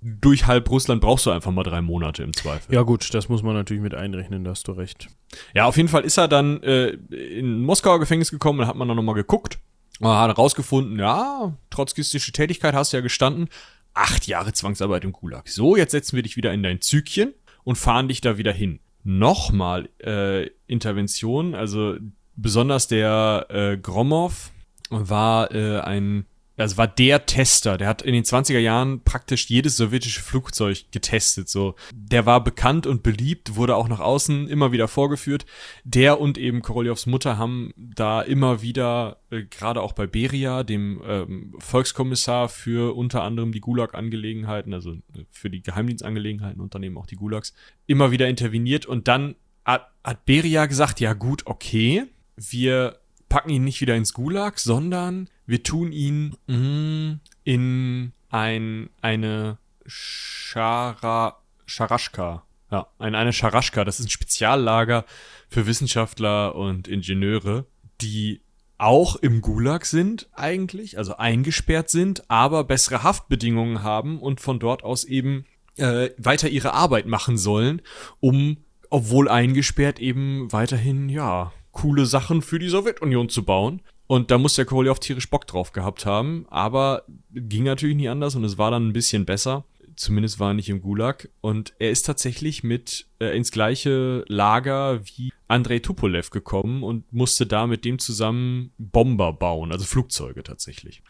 [0.00, 2.74] Durch halb Russland brauchst du einfach mal drei Monate im Zweifel.
[2.74, 5.08] Ja, gut, das muss man natürlich mit einrechnen, da hast du recht.
[5.54, 8.88] Ja, auf jeden Fall ist er dann äh, in Moskauer Gefängnis gekommen, da hat man
[8.88, 9.58] dann nochmal geguckt.
[10.02, 13.48] Hat herausgefunden, ja, trotzkistische Tätigkeit hast du ja gestanden.
[13.92, 15.48] Acht Jahre Zwangsarbeit im Gulag.
[15.48, 17.32] So, jetzt setzen wir dich wieder in dein Zügchen
[17.62, 18.80] und fahren dich da wieder hin.
[19.04, 21.96] Nochmal äh, Intervention, also
[22.36, 24.50] besonders der äh, Gromov
[24.90, 26.26] war äh, ein
[26.56, 31.48] also war der Tester, der hat in den 20er Jahren praktisch jedes sowjetische Flugzeug getestet,
[31.48, 31.74] so.
[31.92, 35.46] Der war bekannt und beliebt, wurde auch nach außen immer wieder vorgeführt.
[35.82, 41.02] Der und eben Koroljovs Mutter haben da immer wieder, äh, gerade auch bei Beria, dem
[41.06, 47.16] ähm, Volkskommissar für unter anderem die Gulag-Angelegenheiten, also äh, für die Geheimdienstangelegenheiten eben auch die
[47.16, 47.54] Gulags,
[47.86, 52.04] immer wieder interveniert und dann hat, hat Beria gesagt, ja gut, okay,
[52.36, 52.98] wir
[53.28, 61.36] packen ihn nicht wieder ins Gulag, sondern wir tun ihn mm, in ein, eine Schara,
[61.66, 62.44] Scharaschka.
[62.70, 63.84] Ja, in eine Scharaschka.
[63.84, 65.04] Das ist ein Speziallager
[65.48, 67.66] für Wissenschaftler und Ingenieure,
[68.00, 68.40] die
[68.78, 74.82] auch im Gulag sind eigentlich, also eingesperrt sind, aber bessere Haftbedingungen haben und von dort
[74.82, 77.82] aus eben äh, weiter ihre Arbeit machen sollen,
[78.20, 78.58] um,
[78.90, 83.82] obwohl eingesperrt, eben weiterhin, ja, coole Sachen für die Sowjetunion zu bauen.
[84.06, 88.34] Und da muss der Kovalyev tierisch Bock drauf gehabt haben, aber ging natürlich nie anders
[88.34, 89.64] und es war dann ein bisschen besser.
[89.96, 91.28] Zumindest war er nicht im Gulag.
[91.40, 97.46] Und er ist tatsächlich mit äh, ins gleiche Lager wie Andrei Tupolev gekommen und musste
[97.46, 101.02] da mit dem zusammen Bomber bauen, also Flugzeuge tatsächlich.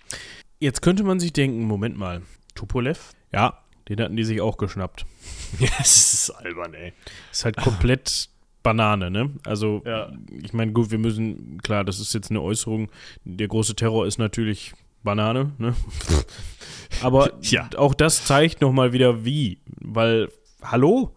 [0.61, 2.23] Jetzt könnte man sich denken, Moment mal,
[2.55, 3.13] Tupolev?
[3.33, 5.07] Ja, den hatten die sich auch geschnappt.
[5.61, 6.93] Ja, das ist albern, ey.
[7.31, 8.29] Ist halt komplett
[8.65, 9.31] Banane, ne?
[9.45, 10.11] Also, Ja.
[10.43, 12.91] ich meine, gut, wir müssen, klar, das ist jetzt eine Äußerung.
[13.25, 14.73] Der große Terror ist natürlich
[15.05, 15.75] Banane, ne?
[17.03, 17.69] Aber Ja.
[17.77, 19.59] auch das zeigt nochmal wieder wie.
[19.81, 20.29] Weil,
[20.63, 21.15] hallo?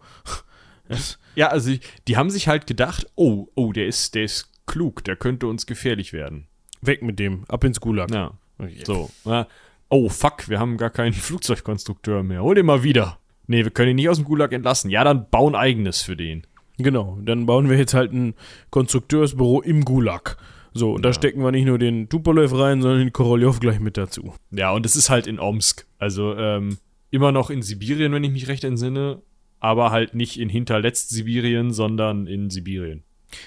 [1.34, 1.72] Ja, also
[2.06, 5.66] die haben sich halt gedacht, oh, oh, der ist, der ist klug, der könnte uns
[5.66, 6.46] gefährlich werden.
[6.80, 8.10] weg mit dem, ab ins Gulag.
[8.12, 8.32] Ja.
[8.58, 8.82] Okay.
[8.84, 9.10] So.
[9.24, 9.46] Ja.
[9.88, 12.42] Oh, fuck, wir haben gar keinen Flugzeugkonstrukteur mehr.
[12.42, 13.18] Hol den mal wieder.
[13.46, 14.90] Nee, wir können ihn nicht aus dem Gulag entlassen.
[14.90, 16.46] Ja, dann bauen eigenes für den.
[16.78, 18.34] Genau, dann bauen wir jetzt halt ein
[18.70, 20.36] Konstrukteursbüro im Gulag.
[20.72, 21.12] So, und da Ja.
[21.12, 24.32] stecken wir nicht nur den Tupolev rein, sondern den Korolev gleich mit dazu.
[24.50, 25.86] Ja, und es ist halt in Omsk.
[25.98, 26.78] Also ähm,
[27.10, 29.20] immer noch in Sibirien, wenn ich mich recht entsinne.
[29.60, 33.02] Aber halt nicht in hinterletzt Sibirien, sondern in Sibirien.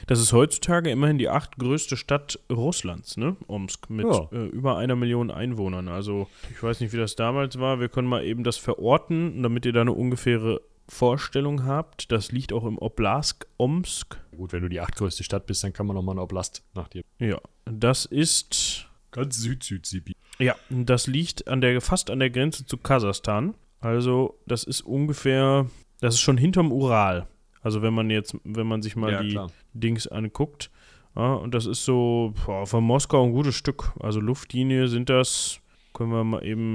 [0.08, 3.38] Das ist heutzutage immerhin die achtgrößte Stadt Russlands, ne?
[3.48, 4.28] Omsk, mit Ja.
[4.34, 5.88] äh, über einer Million Einwohnern.
[5.88, 7.80] Also, ich weiß nicht, wie das damals war.
[7.80, 10.62] Wir können mal eben das verorten, damit ihr da eine ungefähre
[10.92, 12.12] Vorstellung habt.
[12.12, 14.18] Das liegt auch im Oblast Omsk.
[14.36, 16.90] Gut, wenn du die achtgrößte Stadt bist, dann kann man noch mal eine Oblast nach
[16.90, 17.04] dir.
[17.18, 20.20] Ja, das ist Ganz Süd-Süd-Sibirien.
[20.38, 23.56] Ja, das liegt an der, fast an der Grenze zu Kasachstan.
[23.80, 25.66] Also, das ist ungefähr,
[26.02, 27.28] das ist schon hinterm Ural.
[27.62, 29.52] Also, wenn man jetzt, wenn man sich mal Ja, die klar.
[29.74, 30.70] Dings anguckt.
[31.16, 33.92] Ja, und das ist so boah, von Moskau ein gutes Stück.
[34.00, 35.60] Also, Luftlinie sind das,
[35.94, 36.74] können wir mal eben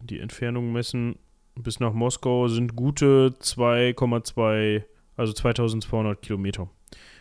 [0.00, 1.16] die Entfernung messen.
[1.62, 4.84] Bis nach Moskau sind gute 2,2,
[5.16, 6.68] also 2200 Kilometer.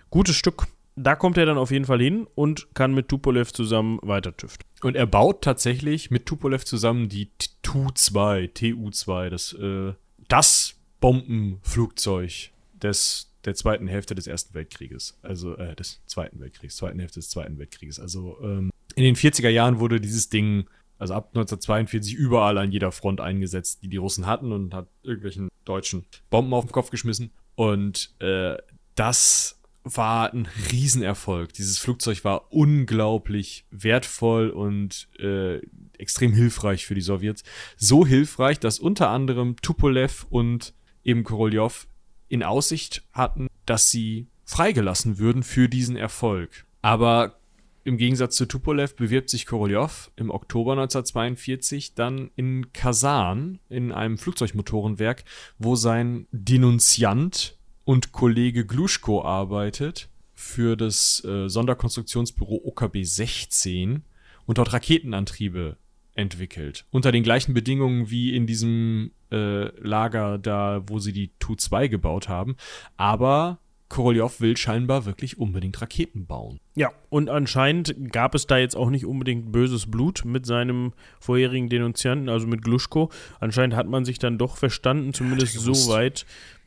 [0.10, 0.68] Gutes Stück.
[0.96, 4.66] Da kommt er dann auf jeden Fall hin und kann mit Tupolev zusammen weiter tüften.
[4.82, 7.30] Und er baut tatsächlich mit Tupolev zusammen die
[7.62, 9.94] Tu-2, TU-2, das, äh,
[10.28, 15.20] das Bombenflugzeug des, der zweiten Hälfte des Ersten Weltkrieges.
[15.22, 18.00] Also, äh, des Zweiten Weltkriegs, zweiten Hälfte des Zweiten Weltkrieges.
[18.00, 20.68] Also, ähm, in den 40er Jahren wurde dieses Ding,
[21.00, 25.50] also ab 1942, überall an jeder Front eingesetzt, die die Russen hatten und hat irgendwelchen
[25.66, 27.32] Deutschen Bomben auf den Kopf geschmissen.
[27.56, 28.58] Und, äh,
[28.98, 29.62] das
[29.96, 31.54] war ein Riesenerfolg.
[31.54, 35.62] Dieses Flugzeug war unglaublich wertvoll und äh,
[35.98, 37.44] extrem hilfreich für die Sowjets.
[37.78, 40.74] So hilfreich, dass unter anderem Tupolev und
[41.04, 41.88] eben Korolev
[42.28, 46.66] in Aussicht hatten, dass sie freigelassen würden für diesen Erfolg.
[46.82, 47.40] Aber
[47.88, 54.18] im Gegensatz zu Tupolev bewirbt sich Korolev im Oktober 1942 dann in Kasan in einem
[54.18, 55.24] Flugzeugmotorenwerk,
[55.58, 64.04] wo sein Denunziant und Kollege Gluschko arbeitet für das äh, Sonderkonstruktionsbüro OKB 16
[64.46, 65.78] und dort Raketenantriebe
[66.14, 66.86] entwickelt.
[66.92, 72.28] Unter den gleichen Bedingungen wie in diesem äh, Lager da, wo sie die Tu-2 gebaut
[72.28, 72.58] haben.
[72.98, 73.60] Aber
[73.90, 76.60] Korolev will scheinbar wirklich unbedingt Raketen bauen.
[76.76, 81.70] Ja, und anscheinend gab es da jetzt auch nicht unbedingt böses Blut mit seinem vorherigen
[81.70, 83.10] Denunzianten, also mit Gluschko.
[83.40, 86.26] Anscheinend hat man sich dann doch verstanden, zumindest er so weit.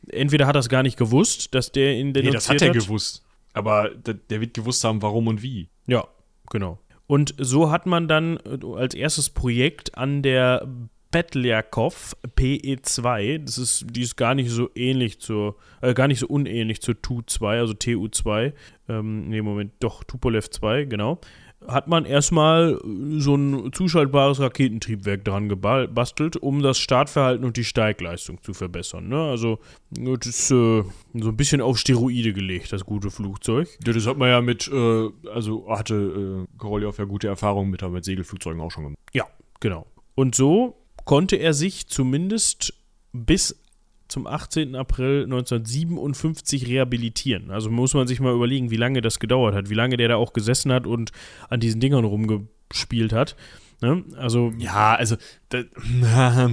[0.09, 3.23] Entweder hat er es gar nicht gewusst, dass der ihn denunziert gewusst.
[3.53, 5.69] Aber der, der wird gewusst haben, warum und wie.
[5.85, 6.07] Ja,
[6.49, 6.79] genau.
[7.07, 10.65] Und so hat man dann äh, als erstes Projekt an der
[11.11, 16.27] Petljakov PE2, das ist, die ist gar nicht so ähnlich zur, äh, gar nicht so
[16.27, 18.53] unähnlich zur Tu2, also TU2,
[18.89, 21.19] ähm, nee, Moment, doch, Tupolev 2, genau,
[21.67, 22.79] hat man erstmal
[23.17, 29.07] so ein zuschaltbares Raketentriebwerk dran gebastelt, um das Startverhalten und die Steigleistung zu verbessern.
[29.07, 29.21] Ne?
[29.21, 29.59] Also,
[29.91, 30.83] das ist äh,
[31.13, 33.67] so ein bisschen auf Steroide gelegt, das gute Flugzeug.
[33.85, 37.81] Ja, das hat man ja mit, äh, also hatte äh, Korolev ja gute Erfahrungen mit,
[37.83, 38.99] mit Segelflugzeugen auch schon gemacht.
[39.13, 39.25] Ja,
[39.59, 39.85] genau.
[40.15, 42.73] Und so konnte er sich zumindest
[43.13, 43.59] bis
[44.07, 44.75] zum 18.
[44.75, 47.49] April 1957 rehabilitieren.
[47.49, 50.15] Also muss man sich mal überlegen, wie lange das gedauert hat, wie lange der da
[50.17, 51.11] auch gesessen hat und
[51.49, 53.37] an diesen Dingern rumgespielt hat.
[53.81, 54.03] Ne?
[54.17, 55.15] Also ja, also
[55.49, 55.63] da,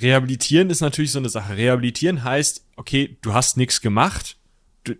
[0.00, 1.56] rehabilitieren ist natürlich so eine Sache.
[1.56, 4.36] Rehabilitieren heißt, okay, du hast nichts gemacht,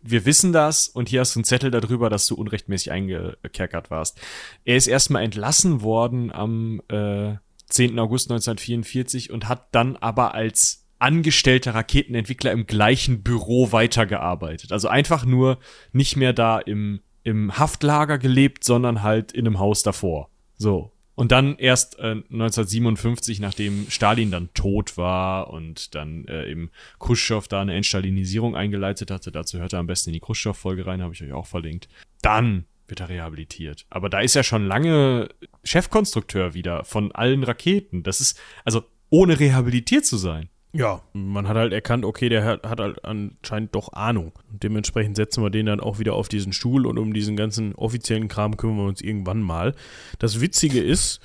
[0.02, 4.20] wir wissen das und hier hast du einen Zettel darüber, dass du unrechtmäßig eingekerkert warst.
[4.64, 7.34] Er ist erstmal entlassen worden am äh,
[7.72, 7.98] 10.
[7.98, 14.72] August 1944 und hat dann aber als angestellter Raketenentwickler im gleichen Büro weitergearbeitet.
[14.72, 15.58] Also einfach nur
[15.92, 20.30] nicht mehr da im, im Haftlager gelebt, sondern halt in einem Haus davor.
[20.56, 20.92] So.
[21.14, 26.70] Und dann erst äh, 1957, nachdem Stalin dann tot war und dann äh, eben
[27.00, 31.02] Khrushchev da eine Entstalinisierung eingeleitet hatte, dazu hört er am besten in die Khrushchev-Folge rein,
[31.02, 31.88] habe ich euch auch verlinkt.
[32.22, 33.86] Dann wird er rehabilitiert.
[33.88, 35.30] Aber da ist er schon lange
[35.64, 38.02] Chefkonstrukteur wieder von allen Raketen.
[38.02, 42.66] Das ist, also ohne rehabilitiert zu sein, ja, man hat halt erkannt, okay, der hat,
[42.66, 44.32] hat halt anscheinend doch Ahnung.
[44.50, 47.74] Und dementsprechend setzen wir den dann auch wieder auf diesen Stuhl und um diesen ganzen
[47.74, 49.74] offiziellen Kram kümmern wir uns irgendwann mal.
[50.18, 51.20] Das Witzige ist,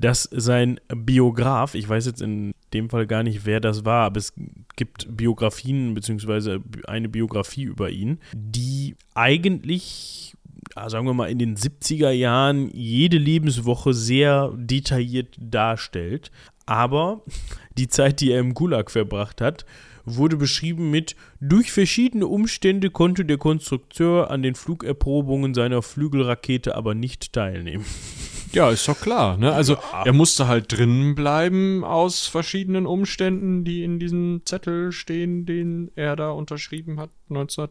[0.00, 4.18] dass sein Biograf, ich weiß jetzt in dem Fall gar nicht, wer das war, aber
[4.18, 4.32] es
[4.76, 10.34] gibt Biografien beziehungsweise eine Biografie über ihn, die eigentlich
[10.86, 16.30] sagen wir mal, in den 70er Jahren jede Lebenswoche sehr detailliert darstellt.
[16.66, 17.22] Aber
[17.76, 19.64] die Zeit, die er im Gulag verbracht hat,
[20.04, 26.94] wurde beschrieben mit durch verschiedene Umstände konnte der Konstrukteur an den Flugerprobungen seiner Flügelrakete aber
[26.94, 27.84] nicht teilnehmen.
[28.52, 29.36] Ja, ist doch klar.
[29.36, 29.52] Ne?
[29.52, 30.04] Also ja.
[30.04, 36.16] er musste halt drinnen bleiben aus verschiedenen Umständen, die in diesem Zettel stehen, den er
[36.16, 37.10] da unterschrieben hat.
[37.28, 37.68] 19, äh,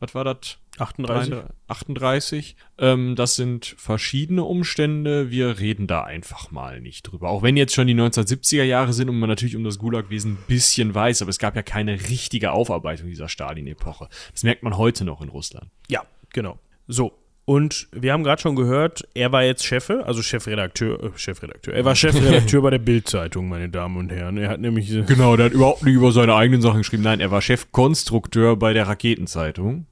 [0.00, 0.58] was war das?
[0.78, 1.34] 38.
[1.66, 2.56] 38.
[2.78, 5.30] Ähm, das sind verschiedene Umstände.
[5.30, 7.28] Wir reden da einfach mal nicht drüber.
[7.28, 10.44] Auch wenn jetzt schon die 1970er Jahre sind und man natürlich um das Gulagwesen ein
[10.46, 14.08] bisschen weiß, aber es gab ja keine richtige Aufarbeitung dieser Stalin-Epoche.
[14.32, 15.70] Das merkt man heute noch in Russland.
[15.88, 16.02] Ja,
[16.32, 16.58] genau.
[16.86, 17.12] So,
[17.48, 21.72] und wir haben gerade schon gehört, er war jetzt Chef, also Chefredakteur, äh, Chefredakteur.
[21.72, 24.36] Er war Chefredakteur bei der Bild-Zeitung, meine Damen und Herren.
[24.36, 24.90] Er hat nämlich.
[25.06, 27.04] Genau, der hat überhaupt nicht über seine eigenen Sachen geschrieben.
[27.04, 29.86] Nein, er war Chefkonstrukteur bei der Raketenzeitung.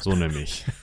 [0.00, 0.64] So nämlich.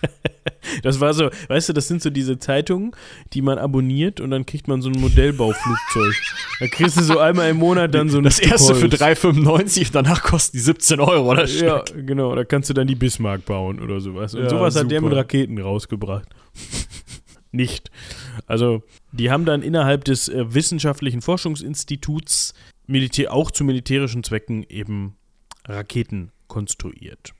[0.83, 2.91] Das war so, weißt du, das sind so diese Zeitungen,
[3.33, 6.13] die man abonniert und dann kriegt man so ein Modellbauflugzeug.
[6.59, 8.79] da kriegst du so einmal im Monat dann so ein Das Stück erste Holz.
[8.79, 12.95] für 3,95, danach kosten die 17 Euro oder Ja, genau, da kannst du dann die
[12.95, 14.33] Bismarck bauen oder sowas.
[14.35, 16.29] Und ja, sowas hat der mit Raketen rausgebracht.
[17.51, 17.91] Nicht.
[18.45, 22.53] Also, die haben dann innerhalb des äh, wissenschaftlichen Forschungsinstituts
[22.87, 25.15] Militär, auch zu militärischen Zwecken eben
[25.65, 27.33] Raketen konstruiert.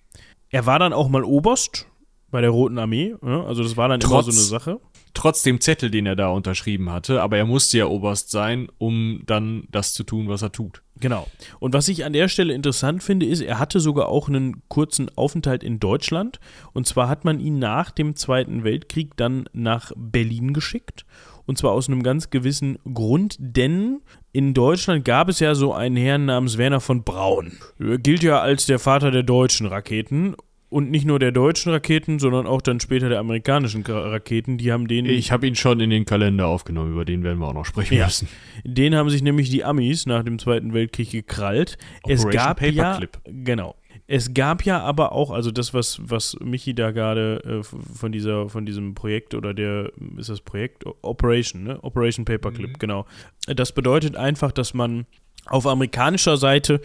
[0.52, 1.88] Er war dann auch mal Oberst
[2.30, 3.16] bei der Roten Armee.
[3.24, 3.44] Ja?
[3.46, 4.80] Also das war dann Trotz, immer so eine Sache.
[5.14, 9.24] Trotz dem Zettel, den er da unterschrieben hatte, aber er musste ja Oberst sein, um
[9.26, 10.82] dann das zu tun, was er tut.
[11.00, 11.28] Genau.
[11.60, 15.10] Und was ich an der Stelle interessant finde, ist, er hatte sogar auch einen kurzen
[15.18, 16.40] Aufenthalt in Deutschland.
[16.74, 21.06] Und zwar hat man ihn nach dem Zweiten Weltkrieg dann nach Berlin geschickt.
[21.52, 24.00] Und zwar aus einem ganz gewissen Grund, denn
[24.32, 27.52] in Deutschland gab es ja so einen Herrn namens Werner von Braun.
[27.78, 30.38] Er gilt ja als der Vater der deutschen Raketen
[30.70, 34.58] und nicht nur der deutschen Raketen, sondern auch dann später der amerikanischen Raketen.
[34.58, 35.06] Die haben den.
[35.06, 37.98] Ich habe ihn schon in den Kalender aufgenommen, über den werden wir auch noch sprechen
[37.98, 38.06] ja.
[38.06, 38.30] müssen.
[38.64, 41.78] Den haben sich nämlich die Amis nach dem Zweiten Weltkrieg gekrallt.
[42.04, 43.20] Operation es gab Paperclip.
[43.26, 43.76] ja genau.
[44.08, 48.50] Es gab ja aber auch, also das, was, was Michi da gerade äh, von dieser,
[48.50, 50.86] von diesem Projekt oder der, ist das Projekt?
[51.02, 51.80] Operation, ne?
[51.84, 52.80] Operation Paperclip, mhm.
[52.80, 53.06] genau.
[53.48, 55.06] Das bedeutet einfach, dass man
[55.46, 56.82] auf amerikanischer Seite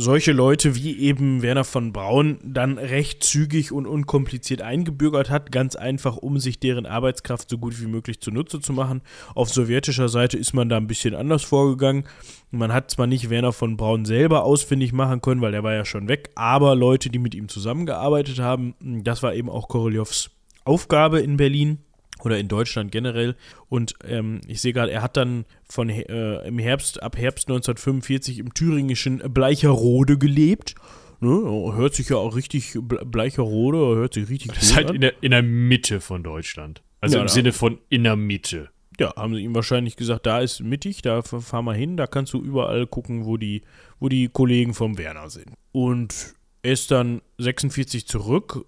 [0.00, 5.76] solche Leute wie eben Werner von Braun dann recht zügig und unkompliziert eingebürgert hat, ganz
[5.76, 9.02] einfach, um sich deren Arbeitskraft so gut wie möglich zunutze zu machen.
[9.34, 12.04] Auf sowjetischer Seite ist man da ein bisschen anders vorgegangen.
[12.50, 15.84] Man hat zwar nicht Werner von Braun selber ausfindig machen können, weil der war ja
[15.84, 20.30] schon weg, aber Leute, die mit ihm zusammengearbeitet haben, das war eben auch Koroljows
[20.64, 21.78] Aufgabe in Berlin
[22.24, 23.36] oder in Deutschland generell.
[23.68, 28.38] Und ähm, ich sehe gerade, er hat dann von äh, im Herbst, ab Herbst 1945
[28.38, 30.74] im thüringischen Bleicherode gelebt.
[31.22, 31.28] Ne,
[31.74, 35.32] hört sich ja auch richtig, Bleicherode hört sich richtig Das ist halt in der, in
[35.32, 36.82] der Mitte von Deutschland.
[37.02, 38.70] Also Ja, im Sinne von in der Mitte.
[38.98, 42.32] Ja, haben sie ihm wahrscheinlich gesagt, da ist mittig, da fahr mal hin, da kannst
[42.34, 43.62] du überall gucken, wo die,
[43.98, 45.52] wo die Kollegen vom Werner sind.
[45.72, 48.66] Und er ist dann 46 zurück,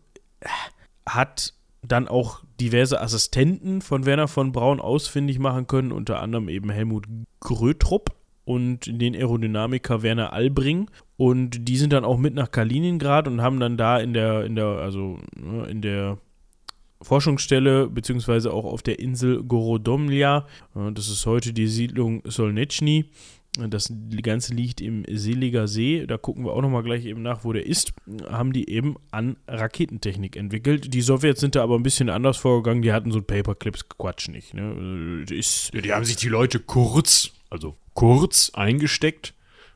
[1.06, 6.70] hat dann auch diverse Assistenten von Werner von Braun ausfindig machen können, unter anderem eben
[6.70, 7.06] Helmut
[7.40, 10.88] Grötrup und den Aerodynamiker Werner Albring.
[11.16, 14.54] Und die sind dann auch mit nach Kaliningrad und haben dann da in der, in
[14.54, 16.18] der, also ne, in der
[17.00, 20.46] Forschungsstelle, beziehungsweise auch auf der Insel Gorodomlja.
[20.76, 23.06] Äh, Das ist heute die Siedlung Solnechny.
[23.58, 23.92] Das
[24.22, 26.06] Ganze liegt im Seliger See.
[26.06, 27.92] Da gucken wir auch nochmal gleich eben nach, wo der ist.
[28.26, 30.94] Haben die eben an Raketentechnik entwickelt.
[30.94, 32.80] Die Sowjets sind da aber ein bisschen anders vorgegangen.
[32.80, 34.54] Die hatten so ein Paperclips-Quatsch nicht.
[34.54, 35.26] Ne?
[35.28, 39.34] Ist, Ja, die haben sich die Leute kurz, also kurz eingesteckt,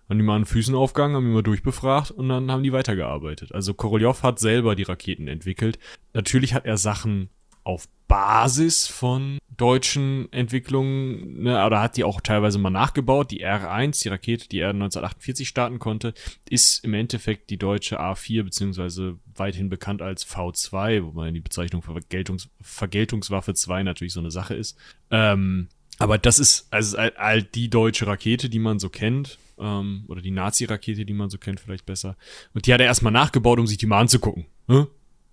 [0.09, 3.53] haben die mal an Füßen aufgegangen, haben die mal durchbefragt und dann haben die weitergearbeitet.
[3.53, 5.79] Also Korolev hat selber die Raketen entwickelt.
[6.15, 7.29] Natürlich hat er Sachen
[7.67, 13.33] auf Basis von deutschen Entwicklungen, ne, oder hat die auch teilweise mal nachgebaut.
[13.33, 16.15] Die R1, die Rakete, die er 1948 starten konnte,
[16.49, 22.49] ist im Endeffekt die deutsche A4, beziehungsweise weithin bekannt als V2, wobei die Bezeichnung Vergeltungs
[22.61, 24.79] Vergeltungswaffe 2 natürlich so eine Sache ist.
[25.11, 29.39] Ähm, aber das ist also halt- halt die deutsche Rakete, die man so kennt.
[29.59, 32.17] Ähm, oder die Nazi-Rakete, die man so kennt, vielleicht besser.
[32.53, 34.47] Und die hat er erstmal nachgebaut, um sich die mal anzugucken.
[34.69, 34.87] Ne?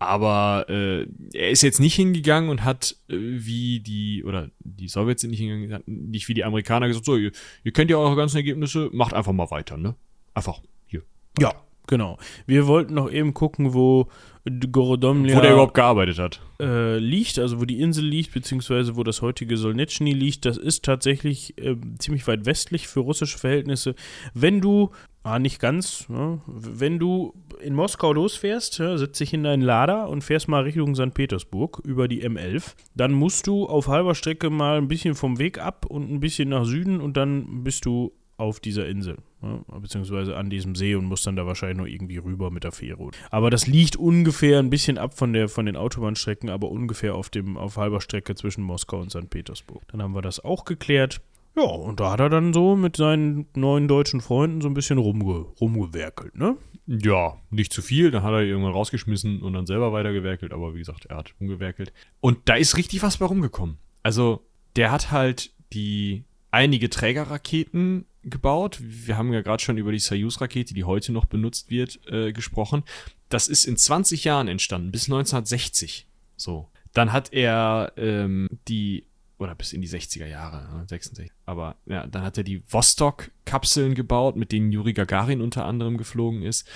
[0.06, 5.22] Aber äh, er ist jetzt nicht hingegangen und hat äh, wie die, oder die Sowjets
[5.22, 7.32] sind nicht hingegangen, nicht wie die Amerikaner gesagt, so, ihr,
[7.64, 9.96] ihr kennt ja eure ganzen Ergebnisse, macht einfach mal weiter, ne?
[10.34, 11.04] Einfach hier.
[11.40, 11.54] ja,
[11.88, 12.18] genau.
[12.46, 14.08] Wir wollten noch eben gucken, wo
[14.46, 16.42] Gorodomlja Wo der überhaupt gearbeitet hat.
[16.60, 20.84] äh, liegt, also wo die Insel liegt, beziehungsweise wo das heutige Solnechny liegt, das ist
[20.84, 23.96] tatsächlich äh, ziemlich weit westlich für russische Verhältnisse.
[24.34, 24.92] Wenn du,
[25.24, 30.10] ah, nicht ganz, ja, wenn du in Moskau losfährst, ja, setzt dich in deinen Lader
[30.10, 31.14] und fährst mal Richtung St.
[31.14, 35.58] Petersburg über die M11, dann musst du auf halber Strecke mal ein bisschen vom Weg
[35.58, 40.36] ab und ein bisschen nach Süden und dann bist du auf dieser Insel, ja, beziehungsweise
[40.36, 43.12] an diesem See und musst dann da wahrscheinlich nur irgendwie rüber mit der Fähre.
[43.30, 47.30] Aber das liegt ungefähr ein bisschen ab von, der, von den Autobahnstrecken, aber ungefähr auf,
[47.30, 49.30] dem, auf halber Strecke zwischen Moskau und St.
[49.30, 49.84] Petersburg.
[49.90, 51.22] Dann haben wir das auch geklärt.
[51.56, 54.98] Ja, und da hat er dann so mit seinen neuen deutschen Freunden so ein bisschen
[54.98, 56.58] rumge, rumgewerkelt, ne?
[56.88, 58.12] Ja, nicht zu viel.
[58.12, 60.52] Dann hat er irgendwann rausgeschmissen und dann selber weitergewerkelt.
[60.52, 61.94] Aber wie gesagt, er hat umgewerkelt.
[62.20, 63.78] Und da ist richtig was bei rumgekommen.
[64.02, 68.78] Also, der hat halt die einige Trägerraketen gebaut.
[68.80, 72.84] Wir haben ja gerade schon über die Soyuz-Rakete, die heute noch benutzt wird, äh, gesprochen.
[73.28, 76.08] Das ist in 20 Jahren entstanden, bis 1960.
[76.38, 76.70] So.
[76.94, 79.08] Dann hat er ähm, die,
[79.40, 81.32] oder bis in die 60er Jahre, ne, 66.
[81.48, 86.44] Aber ja, dann hat er die Vostok-Kapseln gebaut, mit denen Juri Gagarin unter anderem geflogen
[86.44, 86.70] ist.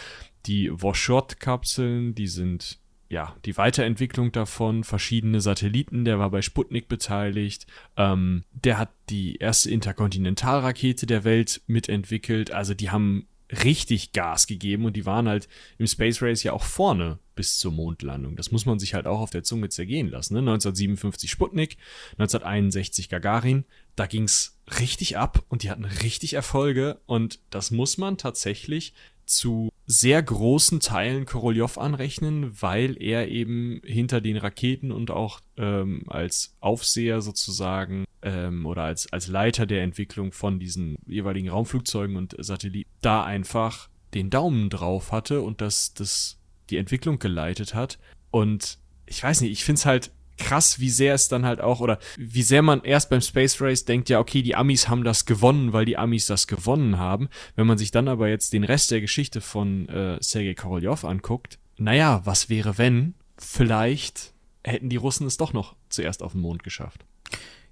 [0.47, 2.79] Die Voshot-Kapseln, die sind
[3.09, 9.37] ja, die Weiterentwicklung davon, verschiedene Satelliten, der war bei Sputnik beteiligt, ähm, der hat die
[9.37, 13.27] erste Interkontinentalrakete der Welt mitentwickelt, also die haben
[13.63, 15.47] richtig Gas gegeben und die waren halt
[15.77, 18.35] im Space Race ja auch vorne bis zur Mondlandung.
[18.35, 20.33] Das muss man sich halt auch auf der Zunge zergehen lassen.
[20.33, 20.39] Ne?
[20.39, 21.77] 1957 Sputnik,
[22.13, 23.63] 1961 Gagarin,
[23.95, 28.93] da ging's richtig ab und die hatten richtig Erfolge und das muss man tatsächlich
[29.25, 36.03] zu sehr großen Teilen Korolev anrechnen, weil er eben hinter den Raketen und auch ähm,
[36.07, 42.35] als Aufseher sozusagen ähm, oder als, als Leiter der Entwicklung von diesen jeweiligen Raumflugzeugen und
[42.37, 46.37] Satelliten da einfach den Daumen drauf hatte und das, das
[46.69, 47.97] die Entwicklung geleitet hat.
[48.29, 51.79] Und ich weiß nicht, ich finde es halt krass, wie sehr es dann halt auch,
[51.79, 55.25] oder wie sehr man erst beim Space Race denkt, ja, okay, die Amis haben das
[55.25, 57.29] gewonnen, weil die Amis das gewonnen haben.
[57.55, 61.59] Wenn man sich dann aber jetzt den Rest der Geschichte von äh, Sergei Korolev anguckt,
[61.77, 64.33] naja, was wäre, wenn vielleicht
[64.63, 67.05] hätten die Russen es doch noch zuerst auf den Mond geschafft.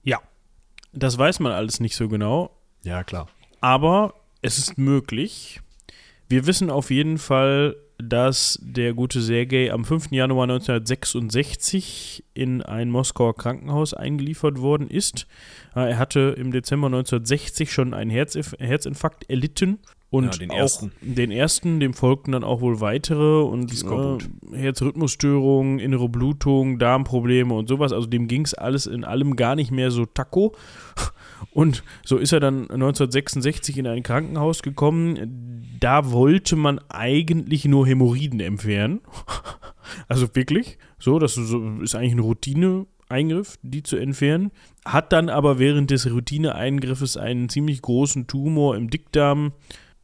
[0.03, 0.21] Ja,
[0.93, 3.27] das weiß man alles nicht so genau, Ja, klar.
[3.61, 5.59] aber es ist möglich.
[6.29, 10.11] Wir wissen auf jeden Fall, dass der gute Sergei am 5.
[10.11, 15.27] Januar 1966 in ein Moskauer Krankenhaus eingeliefert worden ist.
[15.75, 19.79] Äh, Er hatte im Dezember 1960 schon einen Herzif- Herzinfarkt erlitten.
[20.11, 20.91] Und Ja, den auch ersten.
[21.01, 27.67] den ersten, dem folgten dann auch wohl weitere und äh, Herzrhythmusstörungen, innere Blutung, Darmprobleme und
[27.67, 27.91] sowas.
[27.91, 30.53] Also dem ging es alles in allem gar nicht mehr so taco.
[31.51, 35.65] Und so ist er dann 1966 in ein Krankenhaus gekommen.
[35.79, 39.01] Da wollte man eigentlich nur Hämorrhoiden entfernen.
[40.07, 40.79] Also wirklich.
[40.97, 41.53] So, das ist
[41.93, 44.51] eigentlich ein Routineeingriff, die zu entfernen.
[44.83, 49.53] Hat dann aber während des Routineeingriffes einen ziemlich großen Tumor im Dickdarm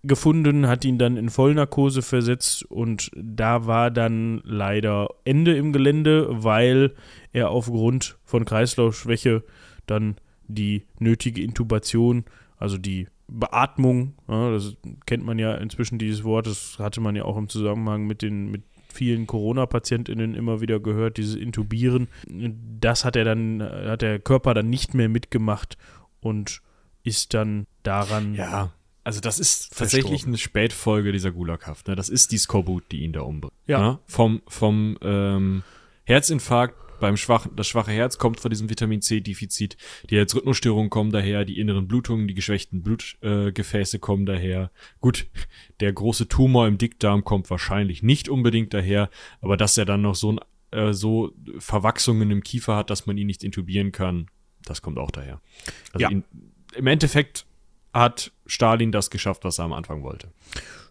[0.03, 6.27] gefunden, hat ihn dann in Vollnarkose versetzt und da war dann leider Ende im Gelände,
[6.29, 6.93] weil
[7.33, 9.43] er aufgrund von Kreislaufschwäche
[9.85, 10.15] dann
[10.53, 12.25] die nötige Intubation,
[12.57, 14.75] also die Beatmung, ja, das
[15.05, 18.51] kennt man ja inzwischen dieses Wort, das hatte man ja auch im Zusammenhang mit den
[18.51, 22.09] mit vielen Corona-PatientInnen immer wieder gehört, dieses Intubieren.
[22.79, 25.77] Das hat er dann, hat der Körper dann nicht mehr mitgemacht
[26.19, 26.61] und
[27.03, 28.35] ist dann daran.
[28.35, 28.73] Ja,
[29.03, 31.87] also das ist tatsächlich eine Spätfolge dieser Gulaghaft.
[31.87, 31.95] Ne?
[31.95, 33.53] Das ist die Skorbut, die ihn da umbringt.
[33.65, 33.79] Ja.
[33.79, 33.99] Ne?
[34.05, 35.63] Vom, vom ähm,
[36.03, 39.75] Herzinfarkt beim schwachen, das schwache Herz kommt von diesem Vitamin C-Defizit,
[40.09, 44.71] die Herzrhythmusstörungen kommen daher, die inneren Blutungen, die geschwächten Blutgefäße äh, kommen daher.
[45.01, 45.27] Gut,
[45.81, 49.09] der große Tumor im Dickdarm kommt wahrscheinlich nicht unbedingt daher,
[49.41, 50.37] aber dass er dann noch so,
[50.71, 54.27] äh, so Verwachsungen im Kiefer hat, dass man ihn nicht intubieren kann,
[54.63, 55.41] das kommt auch daher.
[55.91, 56.11] Also ja.
[56.11, 56.23] ihn,
[56.75, 57.45] im Endeffekt
[57.93, 60.29] hat Stalin das geschafft, was er am Anfang wollte.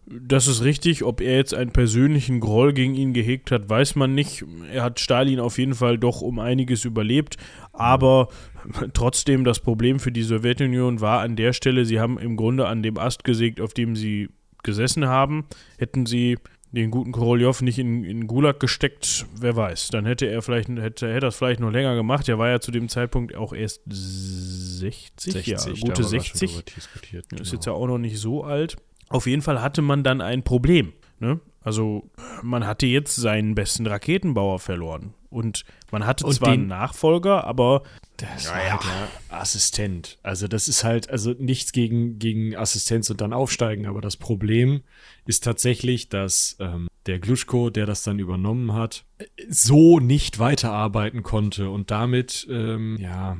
[0.05, 1.03] Das ist richtig.
[1.03, 4.43] Ob er jetzt einen persönlichen Groll gegen ihn gehegt hat, weiß man nicht.
[4.71, 7.37] Er hat Stalin auf jeden Fall doch um einiges überlebt.
[7.71, 8.29] Aber
[8.93, 12.83] trotzdem, das Problem für die Sowjetunion war an der Stelle, sie haben im Grunde an
[12.83, 14.29] dem Ast gesägt, auf dem sie
[14.63, 15.45] gesessen haben.
[15.77, 16.37] Hätten sie
[16.71, 19.89] den guten Korolev nicht in, in Gulag gesteckt, wer weiß.
[19.89, 22.29] Dann hätte er vielleicht, hätte, hätte das vielleicht noch länger gemacht.
[22.29, 26.63] Er war ja zu dem Zeitpunkt auch erst 60, 60 ja, gute 60.
[27.11, 27.41] Genau.
[27.41, 28.77] Ist jetzt ja auch noch nicht so alt.
[29.11, 30.93] Auf jeden Fall hatte man dann ein Problem.
[31.19, 31.39] Ne?
[31.63, 32.09] Also
[32.41, 35.13] man hatte jetzt seinen besten Raketenbauer verloren.
[35.29, 37.83] Und man hatte und zwar einen Nachfolger, aber
[38.17, 38.71] das war ja.
[38.71, 40.17] halt der Assistent.
[40.23, 44.81] Also das ist halt, also nichts gegen, gegen Assistenz und dann aufsteigen, aber das Problem
[45.25, 49.05] ist tatsächlich, dass ähm, der Gluschko, der das dann übernommen hat,
[49.47, 53.37] so nicht weiterarbeiten konnte und damit, ähm, ja,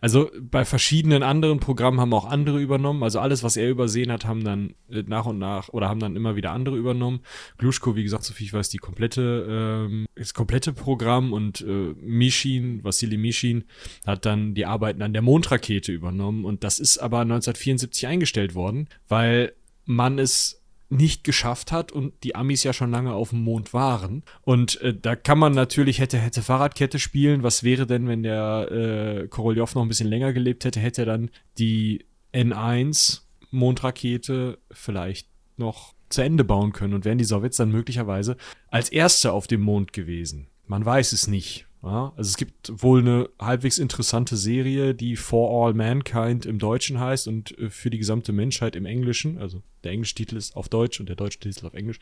[0.00, 3.02] also bei verschiedenen anderen Programmen haben auch andere übernommen.
[3.02, 6.16] Also alles, was er übersehen hat, haben dann äh, nach und nach oder haben dann
[6.16, 7.20] immer wieder andere übernommen.
[7.58, 11.94] Gluschko, wie gesagt, so viel ich weiß, die komplette, ähm, das komplette Programm und äh,
[12.00, 13.64] Mishin, Vassili Mishin,
[14.06, 16.44] hat dann die Arbeiten an der Mondrakete übernommen.
[16.44, 19.52] Und das ist aber 1974 eingestellt worden, weil
[19.86, 20.63] man es
[20.94, 24.22] nicht geschafft hat und die Amis ja schon lange auf dem Mond waren.
[24.42, 27.42] Und äh, da kann man natürlich hätte, hätte Fahrradkette spielen.
[27.42, 31.06] Was wäre denn, wenn der äh, Korolev noch ein bisschen länger gelebt hätte, hätte er
[31.06, 33.20] dann die N1
[33.50, 38.36] Mondrakete vielleicht noch zu Ende bauen können und wären die Sowjets dann möglicherweise
[38.68, 40.48] als Erste auf dem Mond gewesen.
[40.66, 41.66] Man weiß es nicht.
[41.84, 46.98] Ja, also es gibt wohl eine halbwegs interessante Serie, die For All Mankind im Deutschen
[46.98, 49.36] heißt und äh, für die gesamte Menschheit im Englischen.
[49.36, 51.98] Also der englische Titel ist auf Deutsch und der deutsche Titel auf Englisch.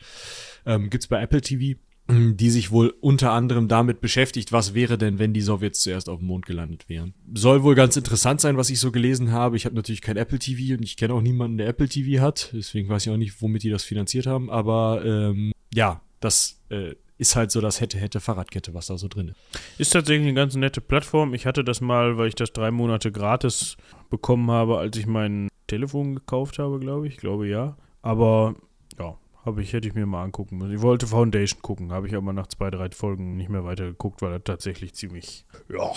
[0.65, 1.77] Ähm, gibt's bei Apple TV,
[2.09, 6.19] die sich wohl unter anderem damit beschäftigt, was wäre denn, wenn die Sowjets zuerst auf
[6.19, 7.13] dem Mond gelandet wären.
[7.33, 9.57] Soll wohl ganz interessant sein, was ich so gelesen habe.
[9.57, 12.51] Ich habe natürlich kein Apple TV und ich kenne auch niemanden, der Apple TV hat.
[12.53, 14.49] Deswegen weiß ich auch nicht, womit die das finanziert haben.
[14.49, 19.07] Aber ähm, ja, das äh, ist halt so das hätte, hätte Fahrradkette, was da so
[19.07, 19.79] drin ist.
[19.79, 21.33] Ist tatsächlich eine ganz nette Plattform.
[21.33, 23.77] Ich hatte das mal, weil ich das drei Monate gratis
[24.09, 27.13] bekommen habe, als ich mein Telefon gekauft habe, glaube ich.
[27.13, 27.77] Ich glaube ja.
[28.01, 28.55] Aber
[28.99, 30.73] ja, habe ich, hätte ich mir mal angucken müssen.
[30.73, 34.21] Ich wollte Foundation gucken, habe ich aber nach zwei, drei Folgen nicht mehr weiter geguckt,
[34.21, 35.91] weil er tatsächlich ziemlich, ja,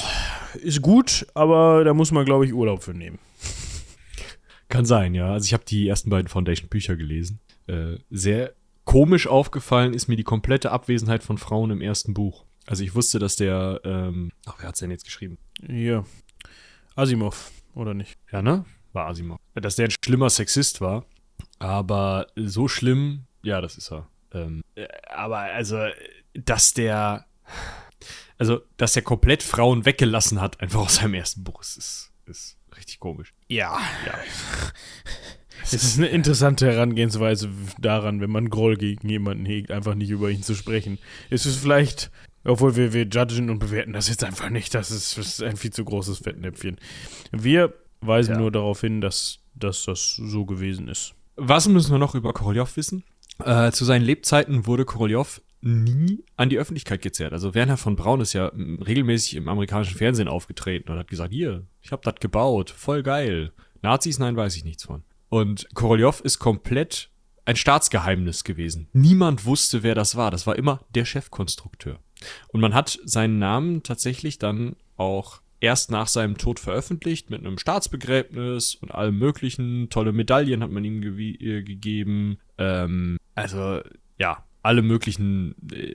[0.62, 3.18] ist gut, aber da muss man, glaube ich, Urlaub für nehmen.
[4.68, 5.32] Kann sein, ja.
[5.32, 7.38] Also ich habe die ersten beiden Foundation-Bücher gelesen.
[7.68, 8.54] Äh, sehr
[8.86, 12.44] Komisch aufgefallen ist mir die komplette Abwesenheit von Frauen im ersten Buch.
[12.66, 15.38] Also ich wusste, dass der, ähm, ach, wer hat's denn jetzt geschrieben?
[15.66, 16.06] Hier.
[16.94, 18.16] Asimov, oder nicht?
[18.30, 18.64] Ja, ne?
[18.92, 19.38] War Asimov.
[19.54, 21.04] Dass der ein schlimmer Sexist war.
[21.58, 24.08] Aber so schlimm, ja, das ist er.
[24.32, 25.88] Ähm, äh, aber also,
[26.34, 27.26] dass der,
[28.38, 33.00] also, dass er komplett Frauen weggelassen hat, einfach aus seinem ersten Buch, ist, ist richtig
[33.00, 33.34] komisch.
[33.48, 33.80] Ja.
[34.06, 34.14] Ja.
[35.72, 37.48] Es ist eine interessante Herangehensweise
[37.78, 40.98] daran, wenn man Groll gegen jemanden hegt, einfach nicht über ihn zu sprechen.
[41.28, 42.10] Es ist vielleicht,
[42.44, 45.56] obwohl wir, wir judgen und bewerten das jetzt einfach nicht, das ist, das ist ein
[45.56, 46.76] viel zu großes Fettnäpfchen.
[47.32, 48.40] Wir weisen ja.
[48.40, 51.14] nur darauf hin, dass, dass das so gewesen ist.
[51.34, 53.02] Was müssen wir noch über Korolev wissen?
[53.44, 57.32] Äh, zu seinen Lebzeiten wurde Korolev nie an die Öffentlichkeit gezerrt.
[57.32, 61.64] Also Werner von Braun ist ja regelmäßig im amerikanischen Fernsehen aufgetreten und hat gesagt, hier,
[61.82, 63.52] ich habe das gebaut, voll geil.
[63.82, 65.02] Nazis, nein, weiß ich nichts von.
[65.28, 67.10] Und Korolev ist komplett
[67.44, 68.88] ein Staatsgeheimnis gewesen.
[68.92, 70.30] Niemand wusste, wer das war.
[70.30, 72.00] Das war immer der Chefkonstrukteur.
[72.48, 77.58] Und man hat seinen Namen tatsächlich dann auch erst nach seinem Tod veröffentlicht mit einem
[77.58, 79.88] Staatsbegräbnis und allem möglichen.
[79.90, 82.38] Tolle Medaillen hat man ihm ge äh, gegeben.
[82.58, 83.80] Ähm, also
[84.18, 85.94] ja, alle möglichen äh,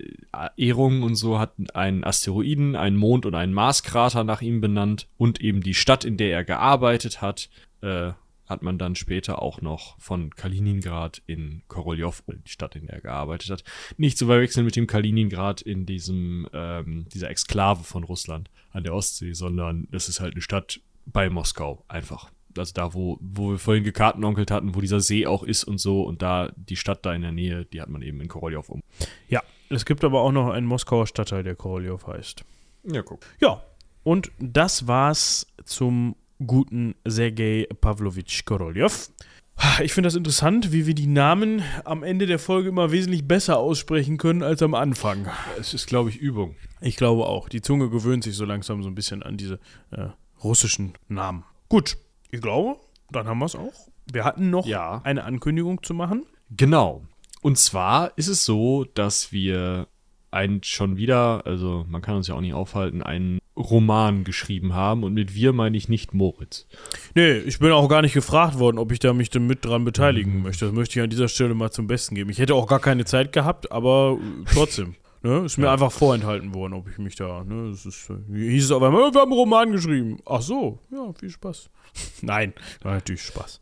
[0.55, 5.41] Ehrungen und so hat einen Asteroiden, einen Mond und einen Marskrater nach ihm benannt und
[5.41, 7.49] eben die Stadt, in der er gearbeitet hat.
[7.81, 8.13] Äh,
[8.51, 13.01] hat man dann später auch noch von Kaliningrad in Korolev, die Stadt, in der er
[13.01, 13.63] gearbeitet hat,
[13.97, 18.93] nicht zu verwechseln mit dem Kaliningrad in diesem, ähm, dieser Exklave von Russland an der
[18.93, 22.29] Ostsee, sondern das ist halt eine Stadt bei Moskau einfach.
[22.57, 26.03] Also da, wo, wo wir vorhin gekartenonkelt hatten, wo dieser See auch ist und so
[26.03, 28.81] und da die Stadt da in der Nähe, die hat man eben in Korolev um.
[29.29, 32.43] Ja, es gibt aber auch noch einen Moskauer Stadtteil, der Korolev heißt.
[32.83, 33.25] Ja, guck.
[33.39, 33.63] Ja,
[34.03, 36.15] und das war's zum
[36.45, 39.09] guten Sergei Pavlovich Korolev.
[39.83, 43.57] Ich finde das interessant, wie wir die Namen am Ende der Folge immer wesentlich besser
[43.59, 45.27] aussprechen können als am Anfang.
[45.59, 46.55] Es ist, glaube ich, Übung.
[46.79, 47.47] Ich glaube auch.
[47.47, 49.59] Die Zunge gewöhnt sich so langsam so ein bisschen an diese
[49.91, 50.07] äh,
[50.43, 51.43] russischen Namen.
[51.69, 51.97] Gut,
[52.31, 52.79] ich glaube,
[53.11, 53.87] dann haben wir es auch.
[54.11, 55.01] Wir hatten noch Ja.
[55.03, 56.25] eine Ankündigung zu machen.
[56.49, 57.03] Genau.
[57.41, 59.87] Und zwar ist es so, dass wir
[60.31, 65.03] einen schon wieder, also man kann uns ja auch nicht aufhalten, einen Roman geschrieben haben.
[65.03, 66.67] Und mit wir meine ich nicht Moritz.
[67.15, 69.83] Nee, ich bin auch gar nicht gefragt worden, ob ich da mich denn mit dran
[69.85, 70.65] beteiligen möchte.
[70.65, 72.29] Das möchte ich an dieser Stelle mal zum Besten geben.
[72.29, 74.95] Ich hätte auch gar keine Zeit gehabt, aber äh, trotzdem.
[75.23, 75.73] Ne, ist mir Ja.
[75.73, 77.43] einfach vorenthalten worden, ob ich mich da.
[77.43, 80.17] Ne, es ist, äh, hieß es auf einmal, "Oh, wir haben einen Roman geschrieben.
[80.25, 81.69] Ach so, ja, viel Spaß.
[82.23, 83.59] Nein, war natürlich Spaß.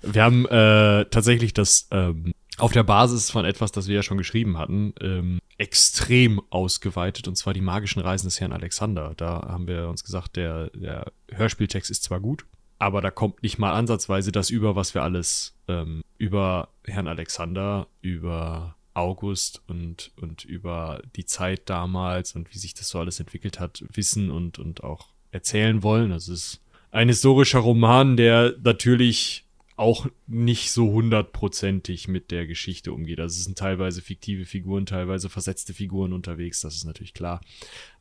[0.00, 4.18] Wir haben äh, tatsächlich das ähm, auf der Basis von etwas, das wir ja schon
[4.18, 9.14] geschrieben hatten, ähm, extrem ausgeweitet, und zwar die magischen Reisen des Herrn Alexander.
[9.16, 12.44] Da haben wir uns gesagt, der, der Hörspieltext ist zwar gut,
[12.78, 17.86] aber da kommt nicht mal ansatzweise das über, was wir alles ähm, über Herrn Alexander,
[18.02, 23.58] über August und, und über die Zeit damals und wie sich das so alles entwickelt
[23.58, 26.10] hat, wissen und, und auch erzählen wollen.
[26.10, 26.60] Das ist
[26.92, 29.43] ein historischer Roman, der natürlich
[29.76, 33.20] auch nicht so hundertprozentig mit der Geschichte umgeht.
[33.20, 37.40] Also es sind teilweise fiktive Figuren, teilweise versetzte Figuren unterwegs, das ist natürlich klar.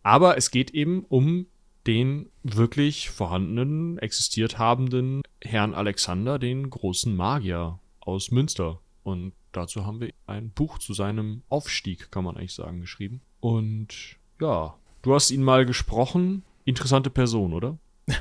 [0.03, 1.47] Aber es geht eben um
[1.87, 8.79] den wirklich vorhandenen, existiert habenden Herrn Alexander, den großen Magier aus Münster.
[9.03, 13.21] Und dazu haben wir ein Buch zu seinem Aufstieg, kann man eigentlich sagen, geschrieben.
[13.39, 16.43] Und ja, du hast ihn mal gesprochen.
[16.65, 17.77] Interessante Person, oder?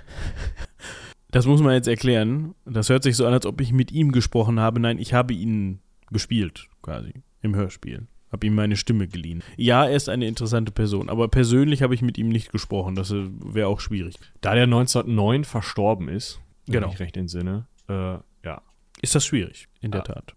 [1.33, 2.55] Das muss man jetzt erklären.
[2.65, 4.79] Das hört sich so an, als ob ich mit ihm gesprochen habe.
[4.81, 5.81] Nein, ich habe ihn
[6.11, 8.07] gespielt, quasi, im Hörspiel.
[8.31, 9.43] Habe ihm meine Stimme geliehen.
[9.57, 12.95] Ja, er ist eine interessante Person, aber persönlich habe ich mit ihm nicht gesprochen.
[12.95, 14.15] Das äh, wäre auch schwierig.
[14.41, 16.89] Da der 1909 verstorben ist, wenn Genau.
[16.93, 17.93] ich recht entsinne, äh,
[18.45, 18.63] ja.
[19.03, 20.15] Ist das schwierig, in der Ja.
[20.15, 20.35] Tat.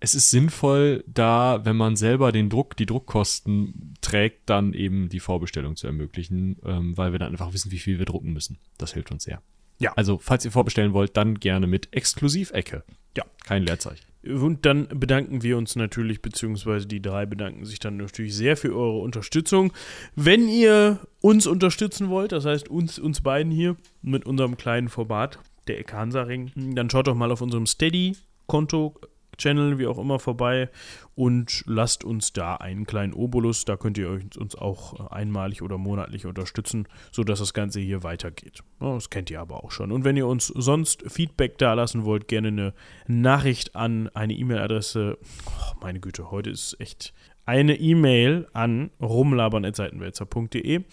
[0.00, 5.20] es ist sinnvoll, da, wenn man selber den Druck, die Druckkosten trägt, dann eben die
[5.20, 8.58] Vorbestellung zu ermöglichen, ähm, weil wir dann einfach wissen, wie viel wir drucken müssen.
[8.78, 9.42] Das hilft uns sehr.
[9.78, 9.92] Ja.
[9.96, 12.82] Also, falls ihr vorbestellen wollt, dann gerne mit Exklusiv-Ecke.
[13.16, 13.24] Ja.
[13.44, 14.06] Kein Leerzeichen.
[14.22, 18.74] Und dann bedanken wir uns natürlich, beziehungsweise die drei bedanken sich dann natürlich sehr für
[18.74, 19.72] eure Unterstützung.
[20.14, 25.38] Wenn ihr uns unterstützen wollt, das heißt uns, uns beiden hier mit unserem kleinen Format,
[25.68, 29.00] der Ekansa-Ring, dann schaut doch mal auf unserem Steady-Konto,
[29.36, 30.68] Channel, wie auch immer, vorbei
[31.14, 33.64] und lasst uns da einen kleinen Obolus.
[33.64, 38.62] Da könnt ihr uns auch äh, einmalig oder monatlich unterstützen, sodass das Ganze hier weitergeht.
[38.78, 39.92] Das kennt ihr aber auch schon.
[39.92, 42.74] Und wenn ihr uns sonst Feedback da lassen wollt, gerne eine
[43.06, 45.18] Nachricht an eine E-Mail-Adresse.
[45.46, 47.12] Oh, meine Güte, heute ist echt
[47.44, 50.84] eine E-Mail an rumlabern.seitenwälzer.de.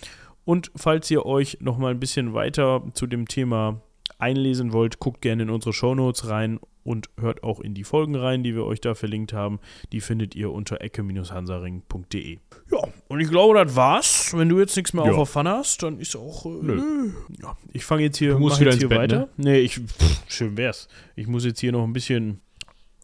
[0.43, 3.81] Und falls ihr euch noch mal ein bisschen weiter zu dem Thema
[4.17, 8.43] einlesen wollt, guckt gerne in unsere Shownotes rein und hört auch in die Folgen rein,
[8.43, 9.59] die wir euch da verlinkt haben.
[9.91, 12.39] Die findet ihr unter ecke-hansaring.de.
[12.71, 12.79] Ja,
[13.09, 14.33] und ich glaube, das war's.
[14.35, 15.11] Wenn du jetzt nichts mehr Ja.
[15.11, 16.45] auf der Pfanne hast, dann ist auch.
[16.45, 17.11] Äh, Nö.
[17.41, 19.29] Ja, ich fange jetzt hier, Du musst wieder jetzt ins hier Bett, weiter.
[19.37, 19.75] Nee, ich.
[19.75, 20.87] Pff, schön wär's.
[21.15, 22.39] Ich muss jetzt hier noch ein bisschen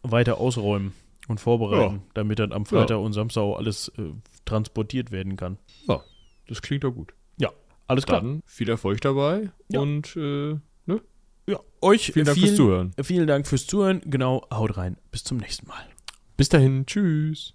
[0.02, 0.92] weiter ausräumen
[1.28, 2.02] und vorbereiten, Ja.
[2.14, 4.02] damit dann am Freitag und Samstag auch alles äh,
[4.44, 5.58] transportiert werden kann.
[6.46, 7.14] Das klingt doch gut.
[7.86, 8.22] Alles klar.
[8.22, 9.80] Dann viel Erfolg dabei Ja.
[9.80, 10.56] und äh,
[11.46, 12.94] Ja, euch vielen Dank fürs Zuhören.
[13.02, 14.00] Vielen Dank fürs Zuhören.
[14.04, 14.96] Genau, haut rein.
[15.10, 15.86] Bis zum nächsten Mal.
[16.36, 17.53] Bis dahin, tschüss.